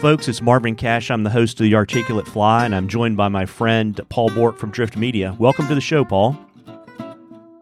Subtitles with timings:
[0.00, 0.28] folks.
[0.28, 1.10] It's Marvin Cash.
[1.10, 4.56] I'm the host of The Articulate Fly, and I'm joined by my friend Paul Bourcq
[4.56, 5.36] from Drift Media.
[5.38, 6.38] Welcome to the show, Paul.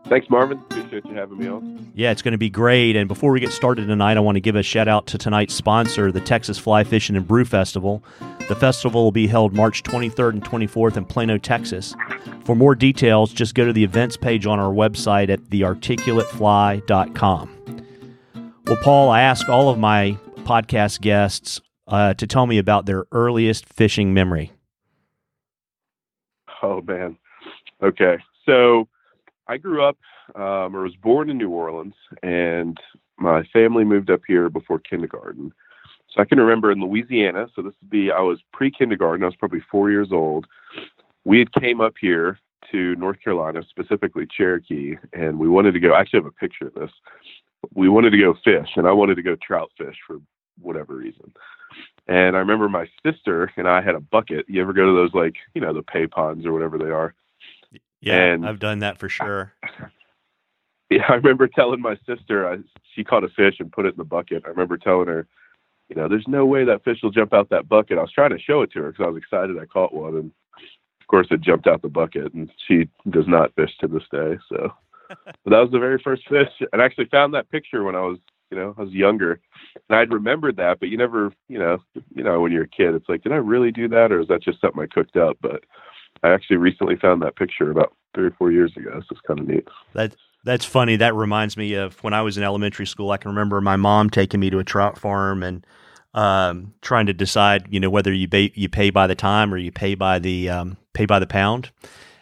[0.07, 0.59] Thanks, Marvin.
[0.59, 1.91] Appreciate you having me on.
[1.97, 2.95] Yeah, it's going to be great.
[2.95, 5.53] And before we get started tonight, I want to give a shout out to tonight's
[5.53, 8.05] sponsor, the Texas Fly Fishing and Brew Festival.
[8.47, 11.97] The festival will be held March 23rd and 24th in Plano, Texas.
[12.45, 17.83] For more details, just go to the events page on our website at thearticulatefly.com.
[18.65, 23.07] Well, Paul, I ask all of my podcast guests uh, to tell me about their
[23.11, 24.53] earliest fishing memory.
[26.63, 27.17] Oh, man.
[27.83, 28.19] Okay.
[28.45, 28.89] So
[29.47, 29.97] I grew up
[30.35, 32.79] um, or was born in New Orleans, and
[33.19, 35.53] my family moved up here before kindergarten.
[36.11, 37.49] So I can remember in Louisiana.
[37.55, 39.23] So this would be I was pre-kindergarten.
[39.23, 40.47] I was probably four years old.
[41.25, 42.39] We had came up here
[42.71, 45.93] to North Carolina, specifically Cherokee, and we wanted to go.
[45.93, 46.91] I actually have a picture of this.
[47.75, 50.19] We wanted to go fish, and I wanted to go trout fish for
[50.61, 51.33] whatever reason.
[52.09, 54.47] And I remember my sister and I had a bucket.
[54.49, 57.15] You ever go to those like you know the pay ponds or whatever they are?
[58.01, 59.55] Yeah, and I've done that for sure.
[60.91, 62.59] Yeah, I remember telling my sister I,
[62.95, 64.45] she caught a fish and put it in the bucket.
[64.47, 65.27] I remember telling her,
[65.89, 67.99] you know, there's no way that fish will jump out that bucket.
[67.99, 70.17] I was trying to show it to her because I was excited I caught one,
[70.17, 70.33] and
[71.01, 74.39] of course it jumped out the bucket, and she does not fish to this day.
[74.49, 74.73] So,
[75.09, 78.01] but that was the very first fish, and I actually found that picture when I
[78.01, 78.19] was,
[78.51, 79.41] you know, I was younger,
[79.89, 81.79] and I'd remembered that, but you never, you know,
[82.15, 84.29] you know, when you're a kid, it's like, did I really do that, or is
[84.29, 85.37] that just something I cooked up?
[85.41, 85.65] But
[86.23, 89.01] I actually recently found that picture about three or four years ago.
[89.01, 89.69] So it's kind of neat.
[89.95, 90.97] That that's funny.
[90.97, 93.11] That reminds me of when I was in elementary school.
[93.11, 95.67] I can remember my mom taking me to a trout farm and
[96.15, 99.59] um, trying to decide, you know, whether you pay, you pay by the time or
[99.59, 101.71] you pay by the um, pay by the pound.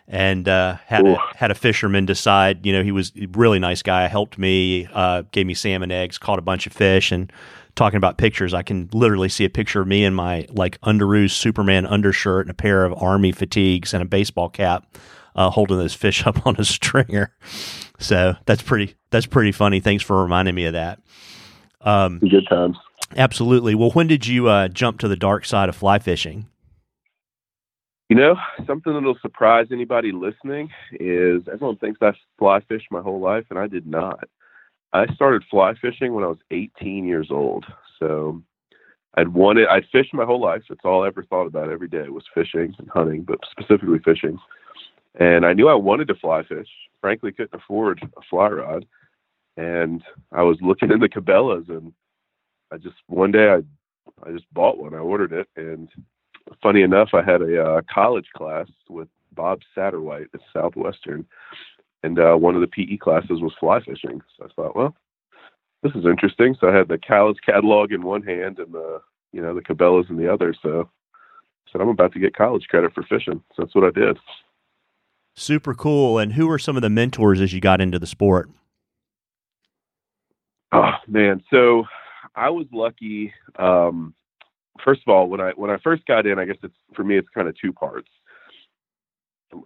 [0.08, 3.82] And uh, had a, had a fisherman decide, you know, he was a really nice
[3.82, 4.06] guy.
[4.06, 7.32] Helped me, uh, gave me salmon eggs, caught a bunch of fish, and
[7.76, 11.30] talking about pictures, I can literally see a picture of me in my like underoos
[11.30, 14.96] Superman undershirt and a pair of army fatigues and a baseball cap,
[15.36, 17.32] uh, holding this fish up on a stringer.
[18.00, 19.78] So that's pretty that's pretty funny.
[19.80, 21.00] Thanks for reminding me of that.
[21.82, 22.76] Um, Good times.
[23.16, 23.76] Absolutely.
[23.76, 26.48] Well, when did you uh, jump to the dark side of fly fishing?
[28.08, 28.36] You know,
[28.66, 33.58] something that'll surprise anybody listening is everyone thinks I fly fished my whole life, and
[33.58, 34.28] I did not.
[34.92, 37.64] I started fly fishing when I was 18 years old.
[37.98, 38.40] So
[39.16, 40.62] I'd wanted, I'd fished my whole life.
[40.68, 44.38] That's all I ever thought about every day was fishing and hunting, but specifically fishing.
[45.18, 46.68] And I knew I wanted to fly fish.
[47.00, 48.86] Frankly, couldn't afford a fly rod.
[49.56, 50.02] And
[50.32, 51.92] I was looking into Cabela's and
[52.70, 53.62] I just, one day I,
[54.28, 54.94] I just bought one.
[54.94, 55.48] I ordered it.
[55.56, 55.88] And
[56.62, 61.26] funny enough, I had a uh, college class with Bob Satterwhite at Southwestern
[62.06, 64.22] and uh, one of the PE classes was fly fishing.
[64.36, 64.96] So I thought, well,
[65.82, 66.56] this is interesting.
[66.60, 69.00] So I had the college catalog in one hand and the
[69.32, 70.54] you know the Cabela's in the other.
[70.62, 73.42] So I said I'm about to get college credit for fishing.
[73.54, 74.18] So that's what I did.
[75.34, 76.18] Super cool.
[76.18, 78.48] And who were some of the mentors as you got into the sport?
[80.72, 81.84] Oh man, so
[82.34, 83.32] I was lucky.
[83.58, 84.14] Um,
[84.84, 87.18] first of all, when I when I first got in, I guess it's for me
[87.18, 88.08] it's kind of two parts.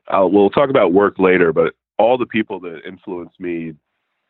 [0.09, 3.75] I'll, we'll talk about work later, but all the people that influenced me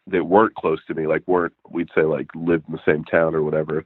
[0.07, 3.35] that weren't close to me, like weren't we'd say like lived in the same town
[3.35, 3.85] or whatever,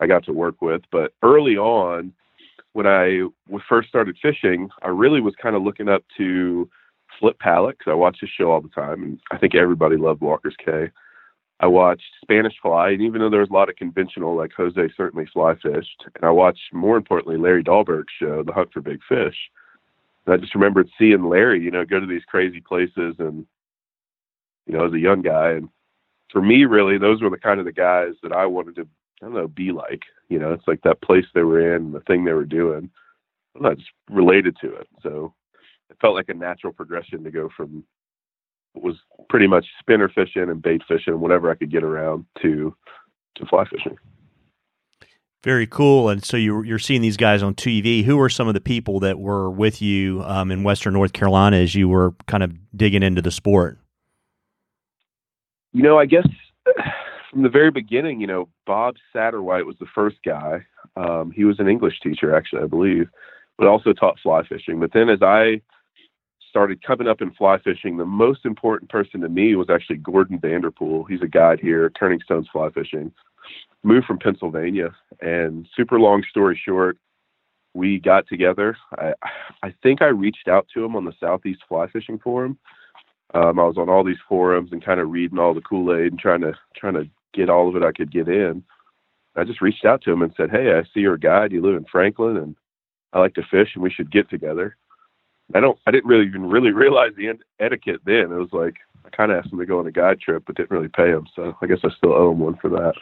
[0.00, 0.82] I got to work with.
[0.90, 2.12] But early on,
[2.72, 3.22] when I
[3.68, 6.68] first started fishing, I really was kind of looking up to
[7.18, 10.20] Flip Pallot because I watched his show all the time, and I think everybody loved
[10.20, 10.90] Walker's Cay.
[11.60, 14.80] I watched Spanish Fly, and even though there was a lot of conventional, like Jose
[14.96, 19.00] certainly fly fished, and I watched more importantly Larry Dahlberg's show, The Hunt for Big
[19.08, 19.36] Fish.
[20.24, 23.44] And I just remembered seeing Larry, you know, go to these crazy places and,
[24.66, 25.52] you know, as a young guy.
[25.52, 25.68] And
[26.30, 28.82] for me, really, those were the kind of the guys that I wanted to,
[29.20, 30.02] I don't know, be like.
[30.28, 32.90] You know, it's like that place they were in, the thing they were doing.
[33.64, 34.86] I just related to it.
[35.02, 35.34] So
[35.90, 37.82] it felt like a natural progression to go from
[38.82, 38.96] was
[39.28, 42.74] pretty much spinner fishing and bait fishing, whatever I could get around, to
[43.36, 43.96] to fly fishing.
[45.44, 46.08] Very cool.
[46.08, 48.02] And so you're, you're seeing these guys on TV.
[48.02, 51.58] Who are some of the people that were with you um, in Western North Carolina
[51.58, 53.78] as you were kind of digging into the sport?
[55.72, 56.26] You know, I guess
[57.30, 60.66] from the very beginning, you know, Bob Satterwhite was the first guy.
[60.96, 63.08] Um, he was an English teacher, actually, I believe,
[63.56, 64.80] but also taught fly fishing.
[64.80, 65.60] But then as I
[66.48, 70.38] started coming up in fly fishing, the most important person to me was actually Gordon
[70.38, 71.04] Vanderpool.
[71.04, 73.12] He's a guide here Turning Stones Fly Fishing
[73.82, 74.94] moved from Pennsylvania.
[75.20, 76.98] And super long story short,
[77.74, 78.76] we got together.
[78.92, 79.14] I,
[79.62, 82.58] I think I reached out to him on the Southeast Fly Fishing Forum.
[83.34, 86.12] Um, I was on all these forums and kind of reading all the Kool Aid
[86.12, 88.64] and trying to trying to get all of it I could get in.
[89.36, 91.52] I just reached out to him and said, "Hey, I see you're a guide.
[91.52, 92.56] You live in Franklin, and
[93.12, 94.76] I like to fish, and we should get together."
[95.54, 95.78] I don't.
[95.86, 98.32] I didn't really even really realize the etiquette then.
[98.32, 100.56] It was like I kind of asked him to go on a guide trip, but
[100.56, 101.26] didn't really pay him.
[101.34, 102.94] So I guess I still owe him one for that.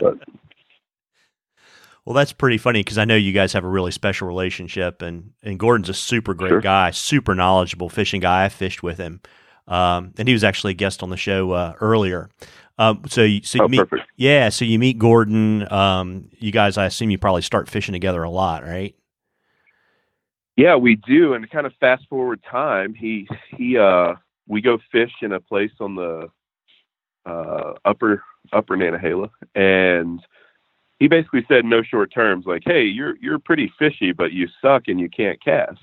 [0.00, 0.18] but
[2.04, 5.32] well, that's pretty funny because I know you guys have a really special relationship, and
[5.42, 6.60] and Gordon's a super great sure.
[6.60, 8.44] guy, super knowledgeable fishing guy.
[8.44, 9.20] I fished with him,
[9.68, 12.30] um, and he was actually a guest on the show uh, earlier.
[12.78, 14.08] Um, so you, so you oh, meet, perfect.
[14.16, 15.70] yeah, so you meet Gordon.
[15.70, 18.96] Um, you guys, I assume you probably start fishing together a lot, right?
[20.60, 21.32] Yeah, we do.
[21.32, 23.26] And kind of fast forward time, he
[23.56, 24.12] he uh
[24.46, 26.28] we go fish in a place on the
[27.24, 28.22] uh upper
[28.52, 30.20] upper Nantahala and
[30.98, 34.82] he basically said no short terms like, Hey, you're you're pretty fishy, but you suck
[34.88, 35.80] and you can't cast.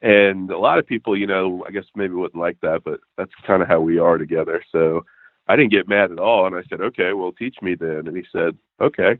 [0.00, 3.30] And a lot of people, you know, I guess maybe wouldn't like that, but that's
[3.46, 4.62] kind of how we are together.
[4.72, 5.04] So
[5.46, 6.46] I didn't get mad at all.
[6.46, 8.08] And I said, okay, well, teach me then.
[8.08, 9.18] And he said, okay.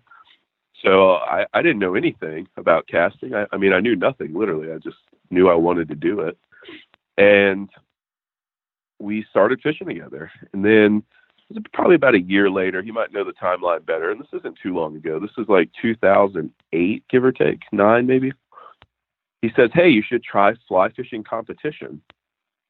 [0.82, 3.34] So I, I didn't know anything about casting.
[3.34, 4.72] I, I mean, I knew nothing, literally.
[4.72, 4.96] I just
[5.30, 6.38] knew I wanted to do it.
[7.18, 7.68] And
[8.98, 10.30] we started fishing together.
[10.52, 11.02] And then
[11.72, 12.80] probably about a year later.
[12.80, 14.10] You might know the timeline better.
[14.10, 15.18] And this isn't too long ago.
[15.18, 18.32] This is like 2008, give or take, nine maybe.
[19.42, 22.00] He says, Hey, you should try fly fishing competition.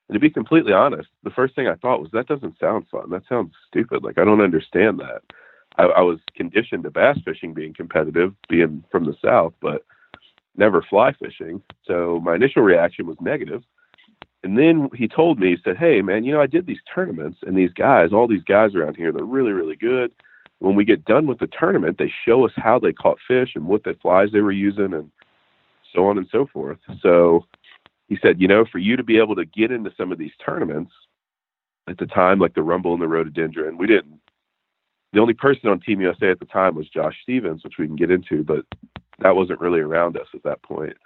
[0.09, 3.11] And to be completely honest, the first thing I thought was that doesn't sound fun.
[3.11, 4.03] That sounds stupid.
[4.03, 5.23] Like I don't understand that.
[5.79, 9.85] I, I was conditioned to bass fishing being competitive, being from the south, but
[10.57, 11.63] never fly fishing.
[11.87, 13.63] So my initial reaction was negative.
[14.43, 17.39] And then he told me, he said, Hey man, you know, I did these tournaments
[17.47, 20.13] and these guys, all these guys around here, they're really, really good.
[20.59, 23.67] When we get done with the tournament, they show us how they caught fish and
[23.67, 25.11] what the flies they were using and
[25.95, 26.79] so on and so forth.
[27.03, 27.47] So
[28.09, 30.33] he said, you know, for you to be able to get into some of these
[30.45, 30.93] tournaments
[31.89, 34.20] at the time, like the Rumble and the Rhododendron, we didn't
[35.13, 37.97] the only person on Team USA at the time was Josh Stevens, which we can
[37.97, 38.65] get into, but
[39.19, 40.97] that wasn't really around us at that point.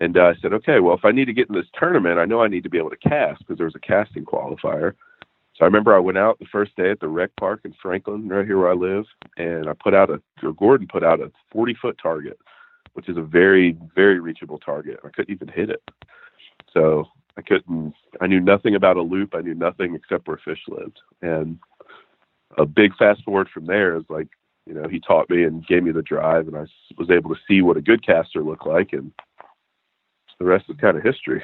[0.00, 2.24] And uh, I said, okay, well, if I need to get in this tournament, I
[2.24, 4.94] know I need to be able to cast because there was a casting qualifier.
[5.54, 8.28] So I remember I went out the first day at the rec park in Franklin,
[8.28, 9.04] right here where I live,
[9.36, 12.38] and I put out a, or Gordon put out a 40 foot target,
[12.94, 14.98] which is a very, very reachable target.
[15.04, 15.82] I couldn't even hit it.
[16.72, 17.06] So
[17.36, 19.34] I couldn't, I knew nothing about a loop.
[19.34, 21.00] I knew nothing except where fish lived.
[21.20, 21.58] And
[22.58, 24.28] a big fast forward from there is like,
[24.66, 26.66] you know, he taught me and gave me the drive, and I
[26.96, 29.12] was able to see what a good caster looked like, and
[30.38, 31.42] the rest is kind of history.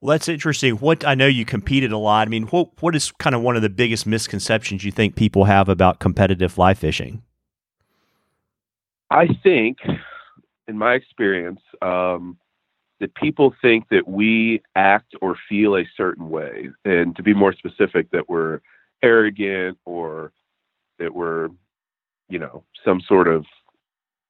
[0.00, 0.76] Well, that's interesting.
[0.76, 2.26] What I know you competed a lot.
[2.26, 5.44] I mean, what what is kind of one of the biggest misconceptions you think people
[5.44, 7.22] have about competitive fly fishing?
[9.10, 9.78] I think,
[10.68, 12.38] in my experience, um,
[13.00, 17.52] that people think that we act or feel a certain way, and to be more
[17.52, 18.60] specific, that we're
[19.02, 20.32] arrogant or
[20.98, 21.48] that we're,
[22.28, 23.44] you know, some sort of,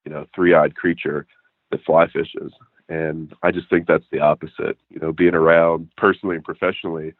[0.05, 1.27] you know, three-eyed creature
[1.71, 2.53] that fly fishes.
[2.89, 4.79] And I just think that's the opposite.
[4.89, 7.15] You know, being around personally and professionally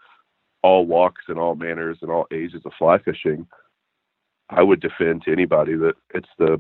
[0.63, 3.47] all walks and all manners and all ages of fly fishing,
[4.51, 6.59] I would defend to anybody that it's the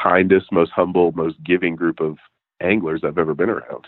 [0.00, 2.18] kindest, most humble, most giving group of
[2.60, 3.86] anglers I've ever been around.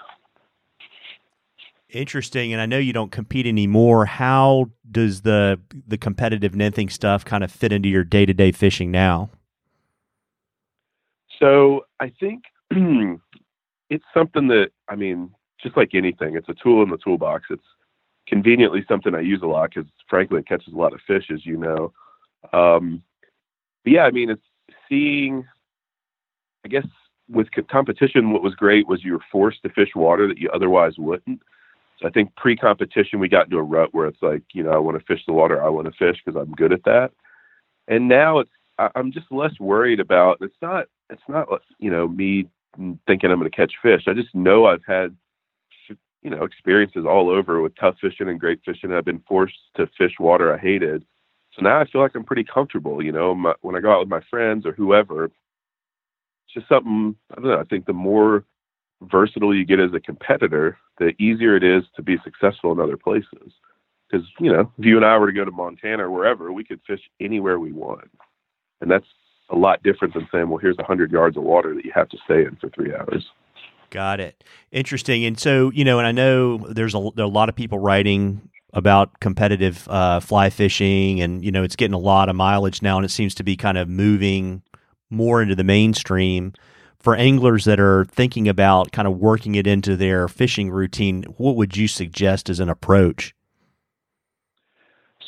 [1.93, 4.07] Interesting, and I know you don't compete anymore.
[4.07, 8.51] How does the the competitive nymphing stuff kind of fit into your day to day
[8.51, 9.29] fishing now?
[11.39, 12.45] So I think
[13.91, 15.33] it's something that I mean,
[15.63, 17.45] just like anything, it's a tool in the toolbox.
[17.51, 17.63] It's
[18.27, 21.45] conveniently something I use a lot because frankly, it catches a lot of fish, as
[21.45, 21.93] you know.
[22.55, 23.03] Um,
[23.85, 24.43] but yeah, I mean, it's
[24.89, 25.45] seeing.
[26.65, 26.87] I guess
[27.29, 30.95] with competition, what was great was you were forced to fish water that you otherwise
[30.97, 31.43] wouldn't.
[32.05, 34.99] I think pre-competition we got into a rut where it's like, you know, I want
[34.99, 37.13] to fish the water I want to fish because I'm good at that.
[37.89, 40.39] And now it's I, I'm just less worried about.
[40.41, 42.49] It's not it's not you know me
[43.07, 44.05] thinking I'm going to catch fish.
[44.07, 45.17] I just know I've had
[46.23, 48.93] you know experiences all over with tough fishing and great fishing.
[48.93, 51.05] I've been forced to fish water I hated.
[51.55, 53.03] So now I feel like I'm pretty comfortable.
[53.03, 55.35] You know, my, when I go out with my friends or whoever, it's
[56.55, 57.15] just something.
[57.31, 57.59] I don't know.
[57.59, 58.45] I think the more
[59.03, 62.97] versatile you get as a competitor, the easier it is to be successful in other
[62.97, 63.53] places.
[64.11, 66.65] Because, you know, if you and I were to go to Montana or wherever, we
[66.65, 68.11] could fish anywhere we want.
[68.81, 69.07] And that's
[69.51, 72.19] a lot different than saying, well, here's 100 yards of water that you have to
[72.25, 73.27] stay in for three hours.
[73.91, 74.43] Got it.
[74.71, 75.25] Interesting.
[75.25, 78.49] And so, you know, and I know there's a, there a lot of people writing
[78.73, 82.97] about competitive uh, fly fishing, and, you know, it's getting a lot of mileage now,
[82.97, 84.63] and it seems to be kind of moving
[85.11, 86.55] more into the mainstream
[87.03, 91.57] for anglers that are thinking about kind of working it into their fishing routine, what
[91.57, 93.35] would you suggest as an approach?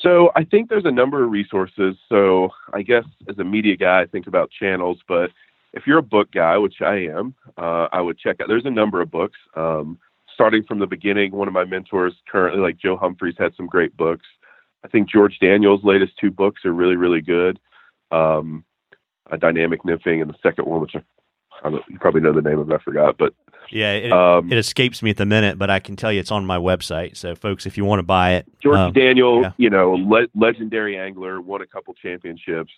[0.00, 1.96] So I think there's a number of resources.
[2.08, 5.30] So I guess as a media guy, I think about channels, but
[5.72, 8.48] if you're a book guy, which I am, uh, I would check out.
[8.48, 9.38] There's a number of books.
[9.56, 9.98] Um,
[10.32, 13.96] starting from the beginning, one of my mentors currently, like Joe Humphreys, had some great
[13.96, 14.26] books.
[14.84, 17.58] I think George Daniel's latest two books are really, really good.
[18.10, 18.64] Um,
[19.30, 21.02] a dynamic nymphing, and the second one, which I,
[21.62, 23.34] I you probably know the name of, it, I forgot, but
[23.70, 26.30] yeah, it, um, it, escapes me at the minute, but I can tell you it's
[26.30, 27.16] on my website.
[27.16, 29.52] So, folks, if you want to buy it, George um, Daniel, yeah.
[29.56, 32.72] you know, le- legendary angler, won a couple championships,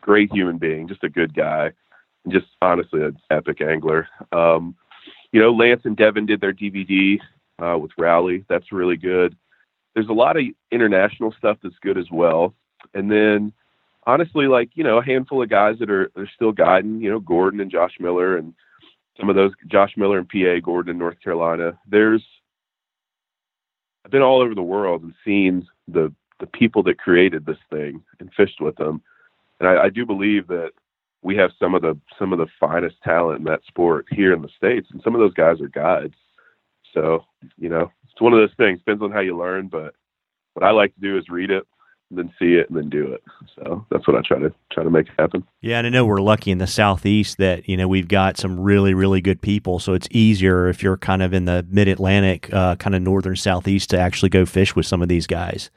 [0.00, 1.72] great human being, just a good guy,
[2.24, 4.08] and just honestly an epic angler.
[4.32, 4.76] Um,
[5.32, 7.18] you know, Lance and Devin did their DVD
[7.60, 8.44] uh, with Rowley.
[8.48, 9.36] That's really good.
[9.94, 12.54] There's a lot of international stuff that's good as well.
[12.94, 13.52] And then,
[14.06, 17.00] honestly, like you know, a handful of guys that are are still guiding.
[17.00, 18.54] You know, Gordon and Josh Miller and
[19.18, 21.78] some of those Josh Miller and PA Gordon in North Carolina.
[21.88, 22.24] There's
[24.04, 28.02] I've been all over the world and seen the the people that created this thing
[28.18, 29.02] and fished with them,
[29.58, 30.70] and I, I do believe that
[31.22, 34.42] we have some of the some of the finest talent in that sport here in
[34.42, 36.14] the states, and some of those guys are guides.
[36.94, 37.24] So
[37.58, 38.78] you know, it's one of those things.
[38.78, 39.94] Depends on how you learn, but
[40.54, 41.64] what I like to do is read it,
[42.10, 43.22] then see it, and then do it.
[43.54, 45.44] So that's what I try to try to make happen.
[45.60, 48.58] Yeah, and I know we're lucky in the southeast that you know we've got some
[48.58, 52.52] really really good people, so it's easier if you're kind of in the mid Atlantic,
[52.52, 55.70] uh, kind of northern southeast, to actually go fish with some of these guys.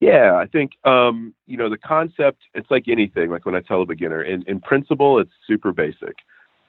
[0.00, 2.42] Yeah, I think um, you know the concept.
[2.54, 3.30] It's like anything.
[3.30, 6.16] Like when I tell a beginner, in in principle, it's super basic.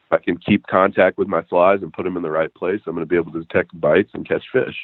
[0.06, 2.80] If I can keep contact with my flies and put them in the right place,
[2.86, 4.76] I'm going to be able to detect bites and catch fish.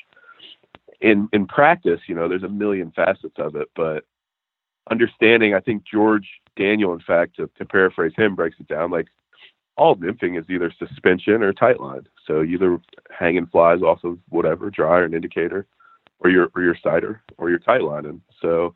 [1.01, 4.05] In in practice, you know, there's a million facets of it, but
[4.89, 9.07] understanding, I think George Daniel, in fact, to, to paraphrase him, breaks it down like
[9.77, 12.07] all nymphing is either suspension or tight line.
[12.27, 12.79] So either
[13.09, 15.65] hanging flies off of whatever, dry or an indicator,
[16.19, 18.05] or your or your sighter or your tight line.
[18.05, 18.75] And So,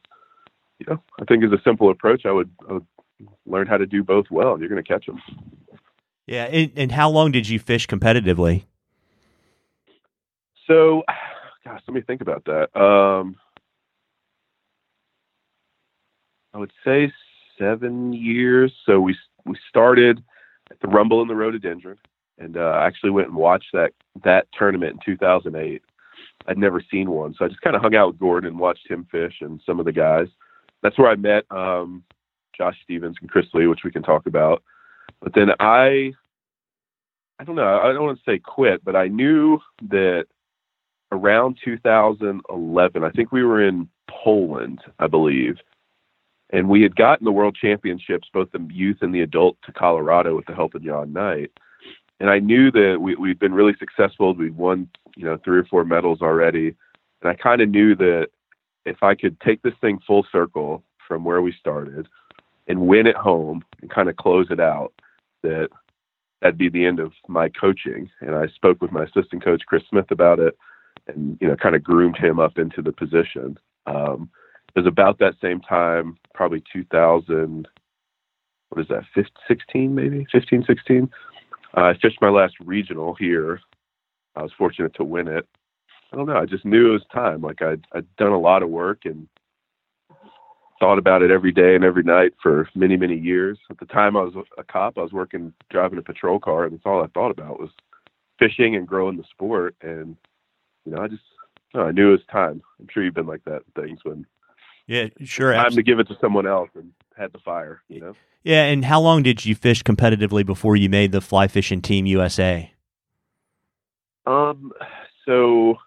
[0.79, 2.87] you know, I think as a simple approach, I would, I would
[3.45, 5.21] learn how to do both well, and you're going to catch them.
[6.27, 8.63] Yeah, and, and how long did you fish competitively?
[10.65, 11.03] So,
[11.65, 12.79] gosh, let me think about that.
[12.79, 13.35] Um,
[16.53, 17.11] I would say
[17.57, 18.73] seven years.
[18.85, 20.23] So we we started
[20.71, 21.97] at the Rumble in the Rhododendron,
[22.37, 23.91] and uh, actually went and watched that
[24.23, 25.81] that tournament in 2008.
[26.47, 28.89] I'd never seen one, so I just kind of hung out with Gordon and watched
[28.89, 30.27] him fish and some of the guys.
[30.83, 32.03] That's where I met um,
[32.55, 34.61] Josh Stevens and Chris Lee, which we can talk about.
[35.21, 36.13] But then I,
[37.39, 40.27] I don't know, I don't want to say quit, but I knew that
[41.15, 45.57] around 2011, I think we were in Poland, I believe,
[46.51, 50.35] and we had gotten the World Championships, both the youth and the adult, to Colorado
[50.35, 51.51] with the help of John Knight
[52.19, 54.33] and I knew that we, we'd been really successful.
[54.33, 56.75] We'd won, you know, three or four medals already,
[57.21, 58.27] and I kind of knew that
[58.85, 62.07] if I could take this thing full circle from where we started
[62.67, 64.93] and win at home and kind of close it out,
[65.43, 65.69] that
[66.41, 68.09] that'd be the end of my coaching.
[68.21, 70.57] And I spoke with my assistant coach Chris Smith about it,
[71.07, 73.57] and you know, kind of groomed him up into the position.
[73.85, 74.29] Um,
[74.75, 77.67] it was about that same time, probably 2000.
[78.69, 79.03] What is that?
[79.13, 81.09] 15, 16 maybe 15, 16
[81.77, 83.59] uh, I fished my last regional here.
[84.35, 85.47] I was fortunate to win it.
[86.11, 86.37] I don't know.
[86.37, 87.41] I just knew it was time.
[87.41, 89.27] Like I'd, I'd done a lot of work and
[90.79, 93.57] thought about it every day and every night for many, many years.
[93.69, 96.73] At the time I was a cop, I was working, driving a patrol car, and
[96.73, 97.71] that's all I thought about was
[98.39, 99.75] fishing and growing the sport.
[99.81, 100.15] And,
[100.85, 101.23] you know, I just,
[101.73, 102.61] I knew it was time.
[102.79, 104.25] I'm sure you've been like that things when
[104.87, 105.51] yeah, sure.
[105.53, 105.83] Time absolutely.
[105.83, 108.13] to give it to someone else and had the fire, you know?
[108.43, 112.05] Yeah, and how long did you fish competitively before you made the fly fishing team
[112.05, 112.71] USA?
[114.27, 114.71] Um,
[115.25, 115.77] so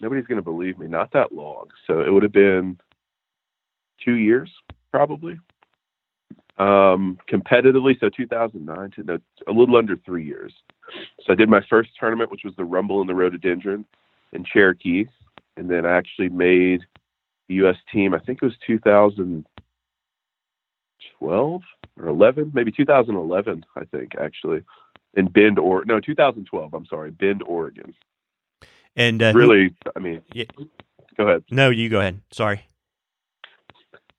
[0.00, 0.88] nobody's going to believe me.
[0.88, 1.68] Not that long.
[1.86, 2.78] So it would have been
[4.04, 4.50] two years,
[4.90, 5.38] probably.
[6.58, 10.52] Um, competitively, so 2009 to no, a little under three years.
[11.20, 13.84] So I did my first tournament, which was the Rumble in the Rhododendron
[14.32, 15.06] in Cherokee,
[15.56, 16.82] and then I actually made
[17.48, 17.76] the U.S.
[17.92, 18.14] team.
[18.14, 21.62] I think it was 2012
[22.00, 24.64] or 11, maybe 2011, I think actually,
[25.14, 26.74] in Bend or no 2012.
[26.74, 27.94] I'm sorry, Bend, Oregon.
[28.96, 30.44] And uh, really, I mean, yeah.
[31.16, 31.44] go ahead.
[31.50, 32.20] No, you go ahead.
[32.30, 32.66] Sorry.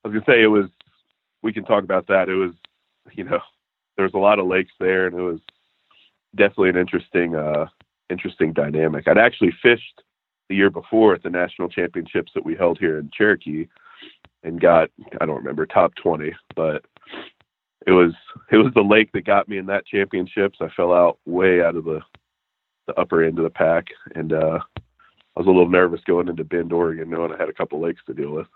[0.03, 0.65] I was gonna say it was.
[1.41, 2.27] We can talk about that.
[2.27, 2.51] It was,
[3.13, 3.39] you know,
[3.95, 5.39] there was a lot of lakes there, and it was
[6.35, 7.67] definitely an interesting, uh,
[8.09, 9.07] interesting dynamic.
[9.07, 10.01] I'd actually fished
[10.49, 13.67] the year before at the national championships that we held here in Cherokee,
[14.43, 14.89] and got
[15.19, 16.85] I don't remember top 20, but
[17.87, 18.13] it was
[18.51, 20.59] it was the lake that got me in that championships.
[20.61, 22.01] I fell out way out of the
[22.87, 26.43] the upper end of the pack, and uh, I was a little nervous going into
[26.43, 28.47] Bend, Oregon, knowing I had a couple lakes to deal with.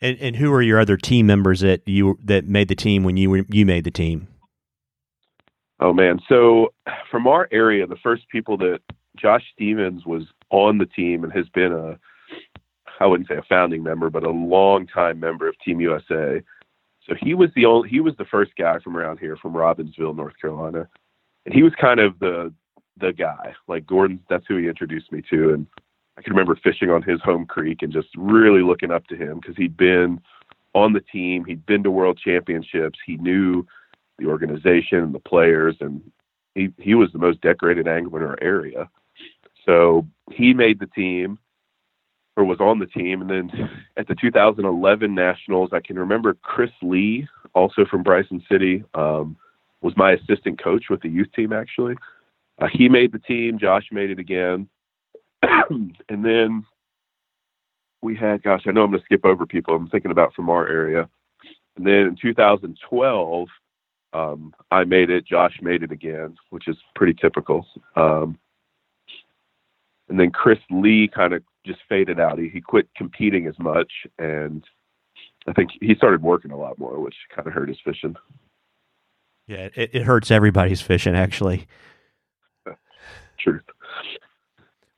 [0.00, 3.16] And, and who are your other team members that you that made the team when
[3.16, 4.28] you were, you made the team?
[5.80, 6.72] Oh man, so
[7.10, 8.80] from our area, the first people that
[9.16, 11.98] Josh Stevens was on the team and has been a
[12.98, 16.42] I wouldn't say a founding member, but a long time member of Team USA.
[17.06, 20.16] So he was the only he was the first guy from around here from Robbinsville,
[20.16, 20.88] North Carolina.
[21.44, 22.52] And he was kind of the
[22.98, 23.54] the guy.
[23.68, 25.66] Like Gordon, that's who he introduced me to and
[26.18, 29.38] I can remember fishing on his home creek and just really looking up to him
[29.40, 30.20] because he'd been
[30.74, 33.66] on the team, he'd been to world championships, he knew
[34.18, 36.00] the organization, and the players, and
[36.54, 38.88] he he was the most decorated angler in our area.
[39.64, 41.38] So he made the team
[42.36, 43.22] or was on the team.
[43.22, 48.84] And then at the 2011 Nationals, I can remember Chris Lee, also from Bryson City,
[48.94, 49.36] um,
[49.80, 51.94] was my assistant coach with the youth team actually.
[52.58, 53.58] Uh, he made the team.
[53.58, 54.68] Josh made it again.
[55.42, 56.64] and then
[58.02, 60.48] we had, gosh, I know I'm going to skip over people I'm thinking about from
[60.48, 61.08] our area.
[61.76, 63.48] And then in 2012,
[64.16, 65.26] um, I made it.
[65.26, 67.66] Josh made it again, which is pretty typical.
[67.96, 68.38] Um,
[70.08, 72.38] and then Chris Lee kind of just faded out.
[72.38, 74.64] He, he quit competing as much, and
[75.46, 78.14] I think he started working a lot more, which kind of hurt his fishing.
[79.46, 81.66] Yeah, it, it hurts everybody's fishing, actually.
[83.38, 83.62] Truth.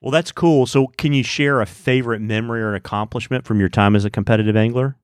[0.00, 0.66] Well, that's cool.
[0.66, 4.10] So, can you share a favorite memory or an accomplishment from your time as a
[4.10, 4.96] competitive angler?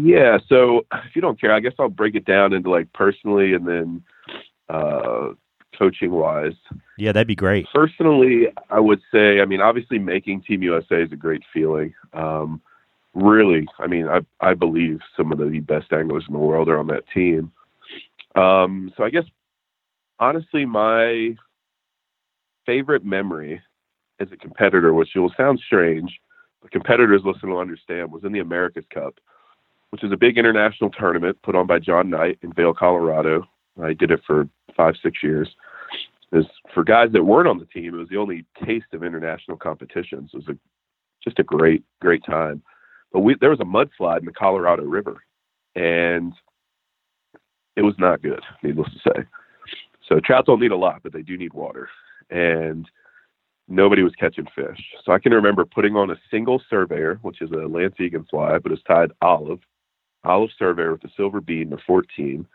[0.00, 0.38] Yeah.
[0.48, 3.66] So, if you don't care, I guess I'll break it down into like personally and
[3.66, 4.02] then
[4.68, 5.28] uh,
[5.76, 6.54] coaching wise.
[6.96, 7.66] Yeah, that'd be great.
[7.74, 11.94] Personally, I would say, I mean, obviously making Team USA is a great feeling.
[12.12, 12.60] Um,
[13.14, 16.78] really, I mean, I, I believe some of the best anglers in the world are
[16.78, 17.52] on that team.
[18.34, 19.24] Um, so I guess
[20.18, 21.34] honestly, my
[22.66, 23.60] favorite memory
[24.20, 26.20] as a competitor, which will sound strange,
[26.60, 29.14] but competitors listen will understand, was in the America's Cup,
[29.90, 33.46] which is a big international tournament put on by John Knight in Vail, Colorado.
[33.82, 35.48] I did it for five, six years.
[36.30, 39.56] Is for guys that weren't on the team, it was the only taste of international
[39.56, 40.30] competitions.
[40.34, 40.58] It was a,
[41.24, 42.62] just a great, great time.
[43.12, 45.24] But we, there was a mudslide in the Colorado River,
[45.74, 46.34] and
[47.76, 49.24] it was not good, needless to say.
[50.06, 51.88] So trout don't need a lot, but they do need water
[52.30, 52.88] and
[53.68, 54.80] nobody was catching fish.
[55.04, 58.58] So I can remember putting on a single surveyor, which is a Lance Egan fly,
[58.58, 59.60] but it's tied olive,
[60.24, 62.46] olive surveyor with a silver bead and a 14,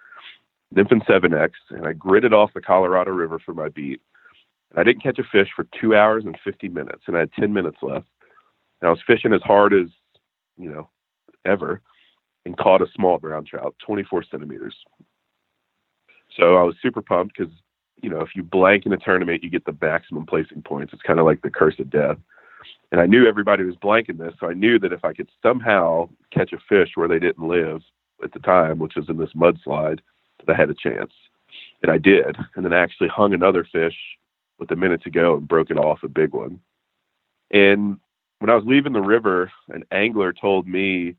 [0.75, 4.01] Nymphon 7X, and I gridded off the Colorado River for my beat.
[4.75, 7.53] I didn't catch a fish for two hours and 50 minutes, and I had 10
[7.53, 8.07] minutes left.
[8.81, 9.87] And I was fishing as hard as,
[10.57, 10.89] you know,
[11.45, 11.81] ever,
[12.45, 14.75] and caught a small brown trout, 24 centimeters.
[16.35, 17.53] So I was super pumped because
[18.03, 20.93] you know, if you blank in a tournament, you get the maximum placing points.
[20.93, 22.17] It's kind of like the curse of death.
[22.91, 26.09] And I knew everybody was blanking this, so I knew that if I could somehow
[26.31, 27.81] catch a fish where they didn't live
[28.23, 29.99] at the time, which was in this mudslide,
[30.39, 31.11] that I had a chance.
[31.81, 32.37] And I did.
[32.55, 33.95] And then I actually hung another fish
[34.59, 36.59] with a minute to go and broke it off a big one.
[37.51, 37.99] And
[38.39, 41.15] when I was leaving the river, an angler told me,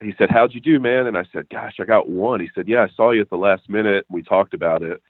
[0.00, 1.06] he said, How'd you do, man?
[1.06, 2.40] And I said, Gosh, I got one.
[2.40, 4.06] He said, Yeah, I saw you at the last minute.
[4.08, 5.02] We talked about it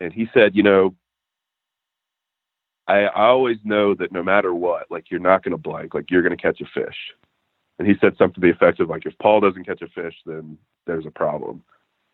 [0.00, 0.94] and he said, you know,
[2.88, 6.10] I, I always know that no matter what, like you're not going to blank, like
[6.10, 6.96] you're going to catch a fish.
[7.78, 10.14] And he said something to the effect of like, if Paul doesn't catch a fish,
[10.26, 11.62] then there's a problem.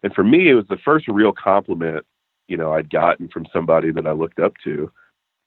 [0.03, 2.05] And for me, it was the first real compliment,
[2.49, 4.93] you know, I'd gotten from somebody that I looked up to.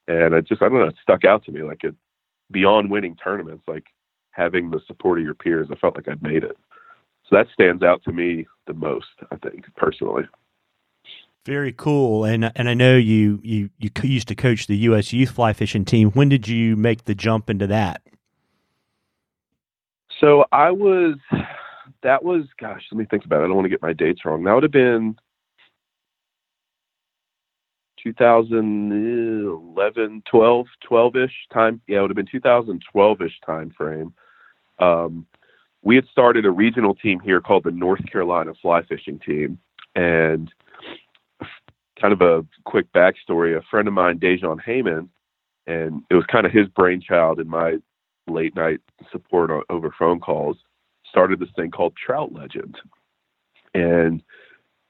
[0.08, 1.94] And it just, I don't know, it stuck out to me like it
[2.50, 3.84] beyond winning tournaments, like
[4.32, 6.58] having the support of your peers, I felt like I'd made it.
[7.30, 10.24] So that stands out to me the most, I think, personally.
[11.48, 15.14] Very cool, and and I know you you you used to coach the U.S.
[15.14, 16.12] youth fly fishing team.
[16.12, 18.02] When did you make the jump into that?
[20.20, 21.16] So I was,
[22.04, 23.46] that was, gosh, let me think about it.
[23.46, 24.44] I don't want to get my dates wrong.
[24.44, 25.16] That would have been
[28.04, 31.80] 2011, 12, 12 ish time.
[31.88, 34.14] Yeah, it would have been 2012 ish time frame.
[34.80, 35.26] Um,
[35.82, 39.60] we had started a regional team here called the North Carolina Fly Fishing Team,
[39.96, 40.52] and
[42.00, 43.58] kind of a quick backstory.
[43.58, 45.10] A friend of mine, Dejan Heyman,
[45.66, 47.78] and it was kind of his brainchild in my
[48.28, 48.80] late night
[49.12, 50.58] support over phone calls,
[51.10, 52.78] started this thing called Trout Legend.
[53.74, 54.22] And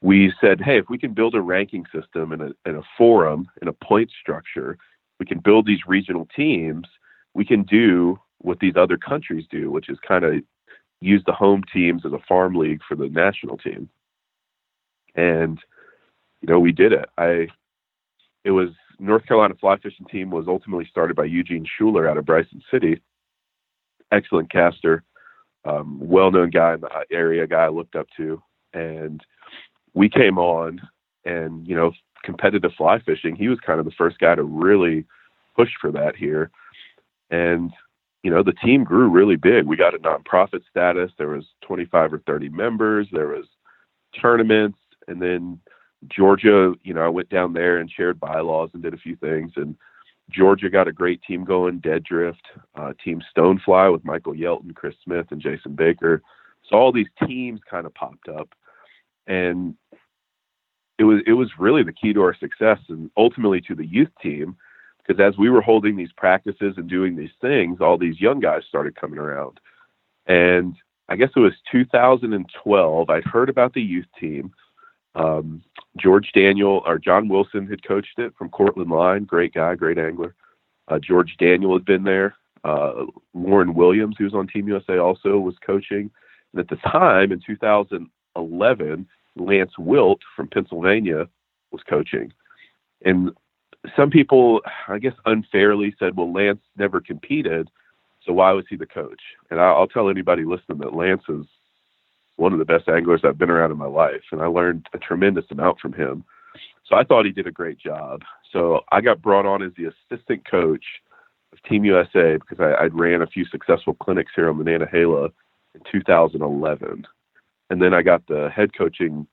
[0.00, 3.48] we said, hey, if we can build a ranking system and a, and a forum
[3.60, 4.78] and a point structure,
[5.18, 6.86] we can build these regional teams,
[7.34, 10.34] we can do what these other countries do, which is kind of
[11.00, 13.88] use the home teams as a farm league for the national team.
[15.14, 15.58] And
[16.40, 17.08] you know, we did it.
[17.18, 17.48] I,
[18.44, 22.26] it was North Carolina fly fishing team was ultimately started by Eugene Schuler out of
[22.26, 23.00] Bryson City.
[24.10, 25.04] Excellent caster.
[25.64, 29.20] um, well-known guy in the area, guy I looked up to, and
[29.94, 30.80] we came on,
[31.24, 31.92] and you know,
[32.24, 33.36] competitive fly fishing.
[33.36, 35.04] He was kind of the first guy to really
[35.56, 36.50] push for that here,
[37.30, 37.72] and
[38.22, 39.66] you know, the team grew really big.
[39.66, 41.12] We got a nonprofit status.
[41.18, 43.06] There was 25 or 30 members.
[43.12, 43.46] There was
[44.20, 45.60] tournaments, and then
[46.06, 46.74] Georgia.
[46.82, 49.76] You know, I went down there and shared bylaws and did a few things, and
[50.30, 54.94] Georgia got a great team going, Dead Drift, uh, Team Stonefly with Michael Yelton, Chris
[55.04, 56.22] Smith, and Jason Baker.
[56.68, 58.50] So all these teams kind of popped up,
[59.26, 59.74] and
[60.98, 64.10] it was it was really the key to our success, and ultimately to the youth
[64.22, 64.56] team,
[64.98, 68.62] because as we were holding these practices and doing these things, all these young guys
[68.68, 69.60] started coming around,
[70.26, 70.76] and
[71.08, 73.08] I guess it was 2012.
[73.08, 74.52] I'd heard about the youth team.
[75.14, 75.62] Um,
[75.96, 79.24] George Daniel or John Wilson had coached it from Cortland Line.
[79.24, 80.34] Great guy, great angler.
[80.88, 82.36] Uh, George Daniel had been there.
[82.64, 86.10] Uh, Lauren Williams, who was on Team USA, also was coaching.
[86.52, 91.28] And at the time, in 2011, Lance Wilt from Pennsylvania
[91.70, 92.32] was coaching.
[93.04, 93.30] And
[93.96, 97.68] some people, I guess, unfairly said, well, Lance never competed,
[98.24, 99.20] so why was he the coach?
[99.50, 101.46] And I'll tell anybody listening that Lance is
[102.38, 104.98] one of the best anglers I've been around in my life, and I learned a
[104.98, 106.24] tremendous amount from him.
[106.86, 108.22] So I thought he did a great job.
[108.52, 110.84] So I got brought on as the assistant coach
[111.52, 115.30] of Team USA because I, I'd ran a few successful clinics here on Nantahala
[115.74, 117.06] in 2011,
[117.70, 119.26] and then I got the head coaching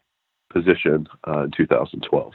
[0.52, 2.34] position uh, in 2012.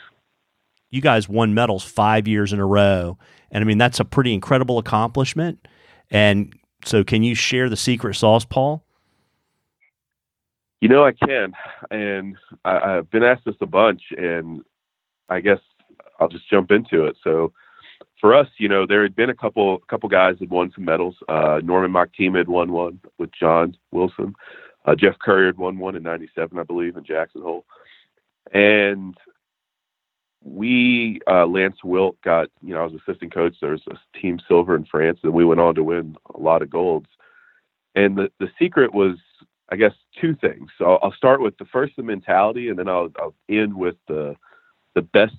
[0.91, 3.19] You guys won medals five years in a row,
[3.51, 5.67] and I mean that's a pretty incredible accomplishment.
[6.13, 6.55] And
[6.85, 8.85] so, can you share the secret sauce, Paul?
[10.81, 11.53] You know, I can,
[11.91, 14.63] and I, have been asked this a bunch, and
[15.29, 15.59] I guess
[16.19, 17.17] I'll just jump into it.
[17.23, 17.53] So,
[18.19, 20.87] for us, you know, there had been a couple a couple guys that won some
[20.87, 21.17] medals.
[21.29, 24.35] Uh, Norman Maktima had won one with John Wilson.
[24.87, 27.67] Uh, Jeff Currier had won one in '97, I believe, in Jackson Hole,
[28.53, 29.15] and
[30.43, 33.57] we uh, Lance Wilt got you know I was assistant coach.
[33.61, 36.63] There was a team silver in France, and we went on to win a lot
[36.63, 37.09] of golds.
[37.95, 39.17] And the the secret was
[39.71, 40.71] I guess two things.
[40.79, 44.37] So I'll, start with the first the mentality, and then I'll, I'll end with the
[44.95, 45.37] the best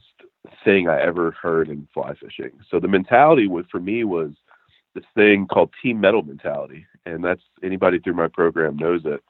[0.64, 2.52] thing I ever heard in fly fishing.
[2.70, 4.32] So the mentality was for me was
[4.96, 9.22] this thing called team medal mentality, and that's anybody through my program knows it.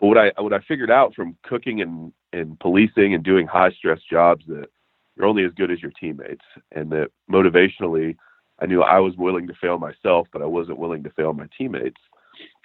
[0.00, 3.70] But what I what I figured out from cooking and and policing and doing high
[3.72, 4.68] stress jobs that
[5.16, 8.16] you're only as good as your teammates, and that motivationally,
[8.60, 11.48] I knew I was willing to fail myself, but I wasn't willing to fail my
[11.56, 12.00] teammates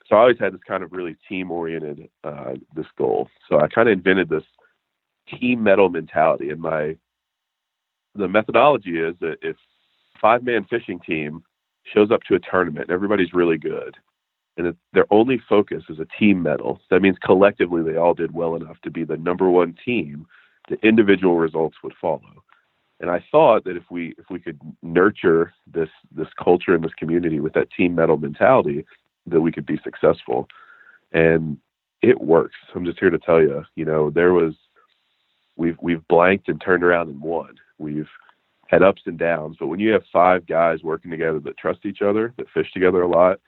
[0.09, 3.29] so I always had this kind of really team oriented uh, this goal.
[3.47, 4.43] So I kind of invented this
[5.39, 6.97] team medal mentality, and my
[8.15, 9.55] the methodology is that if
[10.19, 11.43] five man fishing team
[11.93, 13.95] shows up to a tournament and everybody's really good,
[14.57, 18.55] and their only focus is a team medal, that means collectively they all did well
[18.55, 20.25] enough to be the number one team.
[20.69, 22.43] The individual results would follow.
[22.99, 26.93] And I thought that if we if we could nurture this this culture in this
[26.97, 28.85] community with that team medal mentality,
[29.29, 30.47] that we could be successful.
[31.11, 31.57] And
[32.01, 32.55] it works.
[32.75, 34.53] I'm just here to tell you, you know, there was
[35.57, 37.55] we've we've blanked and turned around and won.
[37.77, 38.09] We've
[38.67, 42.01] had ups and downs, but when you have five guys working together that trust each
[42.01, 43.39] other, that fish together a lot,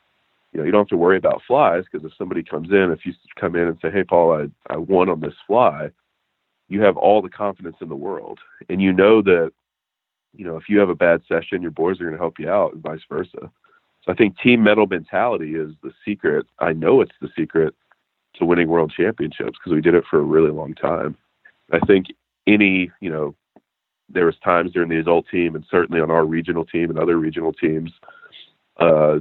[0.52, 3.06] you know, you don't have to worry about flies because if somebody comes in, if
[3.06, 5.91] you come in and say, "Hey, Paul, I I won on this fly,"
[6.67, 8.39] you have all the confidence in the world,
[8.70, 9.52] and you know that,
[10.34, 12.50] you know, if you have a bad session, your boys are going to help you
[12.50, 13.52] out, and vice versa.
[14.04, 16.48] So I think team medal mentality is the secret.
[16.60, 17.76] I know it's the secret
[18.36, 21.16] to winning world championships because we did it for a really long time.
[21.72, 22.08] I think
[22.48, 23.36] any, you know,
[24.10, 27.18] there was times during the adult team and certainly on our regional team and other
[27.18, 27.92] regional teams,
[28.78, 29.20] uh,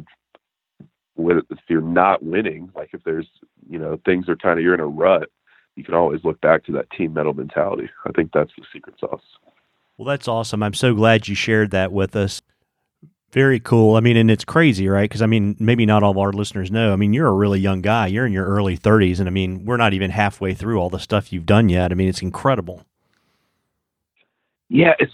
[1.15, 3.29] when if you're not winning, like if there's,
[3.69, 5.29] you know, things are kind of you're in a rut,
[5.77, 7.89] you can always look back to that team medal mentality.
[8.07, 9.21] I think that's the secret sauce.
[9.97, 10.63] Well, that's awesome.
[10.63, 12.41] I'm so glad you shared that with us.
[13.33, 13.95] Very cool.
[13.95, 15.09] I mean, and it's crazy, right?
[15.09, 16.93] Because I mean, maybe not all of our listeners know.
[16.93, 18.09] I mean, you're a really young guy.
[18.09, 20.99] You're in your early 30s, and I mean, we're not even halfway through all the
[20.99, 21.93] stuff you've done yet.
[21.93, 22.85] I mean, it's incredible.
[24.69, 25.13] Yeah, it's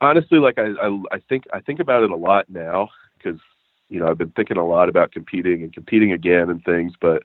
[0.00, 3.40] honestly like I I, I think I think about it a lot now because
[3.88, 7.24] you know I've been thinking a lot about competing and competing again and things, but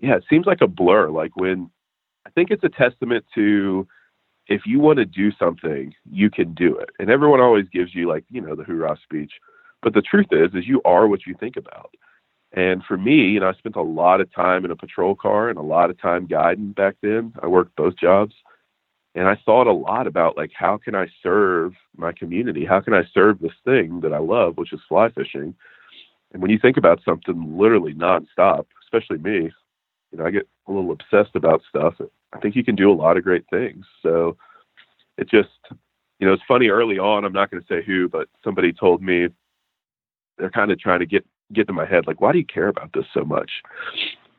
[0.00, 1.08] yeah, it seems like a blur.
[1.08, 1.70] Like when
[2.26, 3.88] I think it's a testament to
[4.48, 6.90] if you want to do something, you can do it.
[6.98, 9.32] And everyone always gives you like, you know, the hoorah speech.
[9.82, 11.94] But the truth is, is you are what you think about.
[12.52, 15.48] And for me, you know, I spent a lot of time in a patrol car
[15.48, 17.34] and a lot of time guiding back then.
[17.42, 18.34] I worked both jobs.
[19.14, 22.66] And I thought a lot about like how can I serve my community?
[22.66, 25.54] How can I serve this thing that I love, which is fly fishing?
[26.32, 29.50] And when you think about something literally nonstop, especially me,
[30.12, 31.94] you know, I get a little obsessed about stuff.
[32.32, 33.84] I think you can do a lot of great things.
[34.02, 34.36] So
[35.16, 35.48] it just,
[36.18, 37.24] you know, it's funny early on.
[37.24, 39.28] I'm not going to say who, but somebody told me
[40.38, 42.68] they're kind of trying to get get to my head, like, why do you care
[42.68, 43.50] about this so much?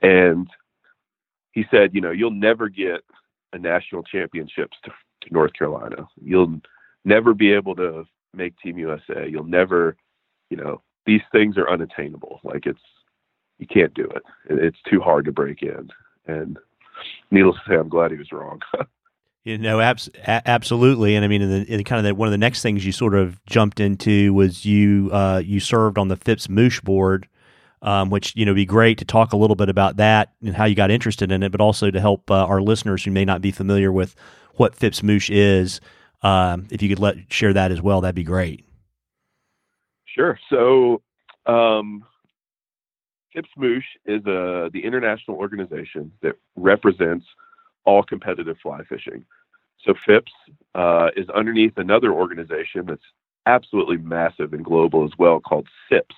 [0.02, 0.48] And
[1.52, 3.02] he said, you know, you'll never get
[3.54, 6.08] a national championships to, to North Carolina.
[6.22, 6.60] You'll
[7.06, 9.28] never be able to make Team USA.
[9.30, 9.96] You'll never,
[10.50, 12.42] you know, these things are unattainable.
[12.44, 12.80] Like it's
[13.58, 14.22] you can't do it.
[14.50, 15.90] It's too hard to break in.
[16.28, 16.58] And
[17.32, 18.62] needless to say, I'm glad he was wrong.
[19.48, 21.16] you know, abs- absolutely.
[21.16, 22.92] And I mean, in the, in kind of the, one of the next things you
[22.92, 27.28] sort of jumped into was you uh, you served on the FIPS-Mouche board,
[27.82, 30.66] um, which you know be great to talk a little bit about that and how
[30.66, 33.42] you got interested in it, but also to help uh, our listeners who may not
[33.42, 34.16] be familiar with
[34.56, 35.80] what FIPS-Mouche is.
[36.24, 38.66] Um, if you could let share that as well, that'd be great.
[40.06, 40.38] Sure.
[40.50, 41.02] So,
[41.46, 42.04] um,
[43.38, 47.26] FIPS-Mouche is a, uh, the international organization that represents
[47.86, 49.23] all competitive fly fishing.
[49.86, 50.32] So FIPS
[50.73, 53.06] uh, is underneath another organization that's
[53.45, 56.15] absolutely massive and global as well called CIPS.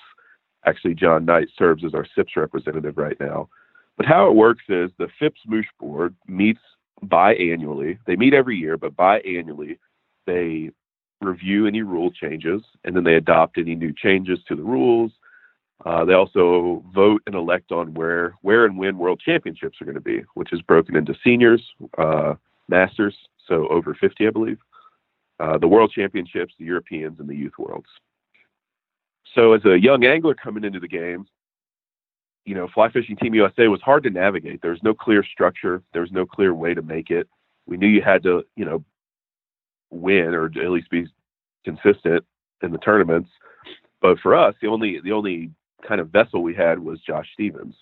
[0.65, 3.49] Actually, John Knight serves as our CIPS representative right now.
[3.97, 6.61] But how it works is the FIPS-Mouche Board meets
[7.03, 7.99] biannually.
[8.05, 9.77] They meet every year, but biannually
[10.25, 10.71] they
[11.21, 15.11] review any rule changes and then they adopt any new changes to the rules.
[15.85, 19.95] Uh, they also vote and elect on where where and when world championships are going
[19.95, 21.61] to be, which is broken into seniors,
[21.97, 22.35] uh,
[22.67, 23.15] masters,
[23.47, 24.59] so over 50, I believe,
[25.39, 27.87] uh, the world championships, the Europeans, and the youth worlds.
[29.35, 31.27] So as a young angler coming into the game,
[32.45, 34.61] you know, fly fishing team USA was hard to navigate.
[34.61, 35.81] There was no clear structure.
[35.93, 37.27] There was no clear way to make it.
[37.65, 38.83] We knew you had to, you know,
[39.91, 41.07] win or at least be
[41.63, 42.25] consistent
[42.61, 43.29] in the tournaments.
[44.01, 45.51] But for us, the only the only
[45.87, 47.75] kind of vessel we had was Josh Stevens.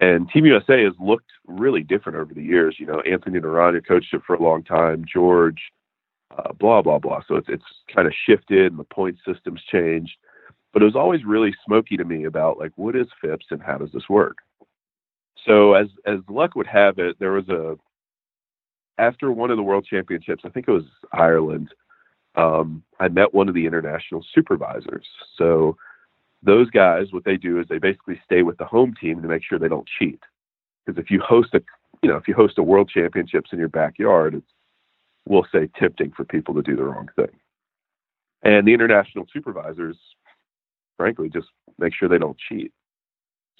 [0.00, 2.76] And Team USA has looked really different over the years.
[2.78, 5.60] You know, Anthony Naranja coached it for a long time, George,
[6.36, 7.20] uh, blah blah blah.
[7.28, 7.64] So it's it's
[7.94, 10.16] kind of shifted, and the point system's changed.
[10.72, 13.76] But it was always really smoky to me about like what is FIPS and how
[13.76, 14.38] does this work.
[15.46, 17.76] So as as luck would have it, there was a
[18.98, 21.74] after one of the World Championships, I think it was Ireland.
[22.36, 25.06] Um, I met one of the international supervisors.
[25.36, 25.76] So
[26.42, 29.42] those guys, what they do is they basically stay with the home team to make
[29.44, 30.20] sure they don't cheat.
[30.84, 31.62] Because if you host a,
[32.02, 34.46] you know, if you host a World Championships in your backyard, it's
[35.28, 37.30] we'll say tempting for people to do the wrong thing.
[38.42, 39.96] And the international supervisors,
[40.96, 41.48] frankly, just
[41.78, 42.72] make sure they don't cheat.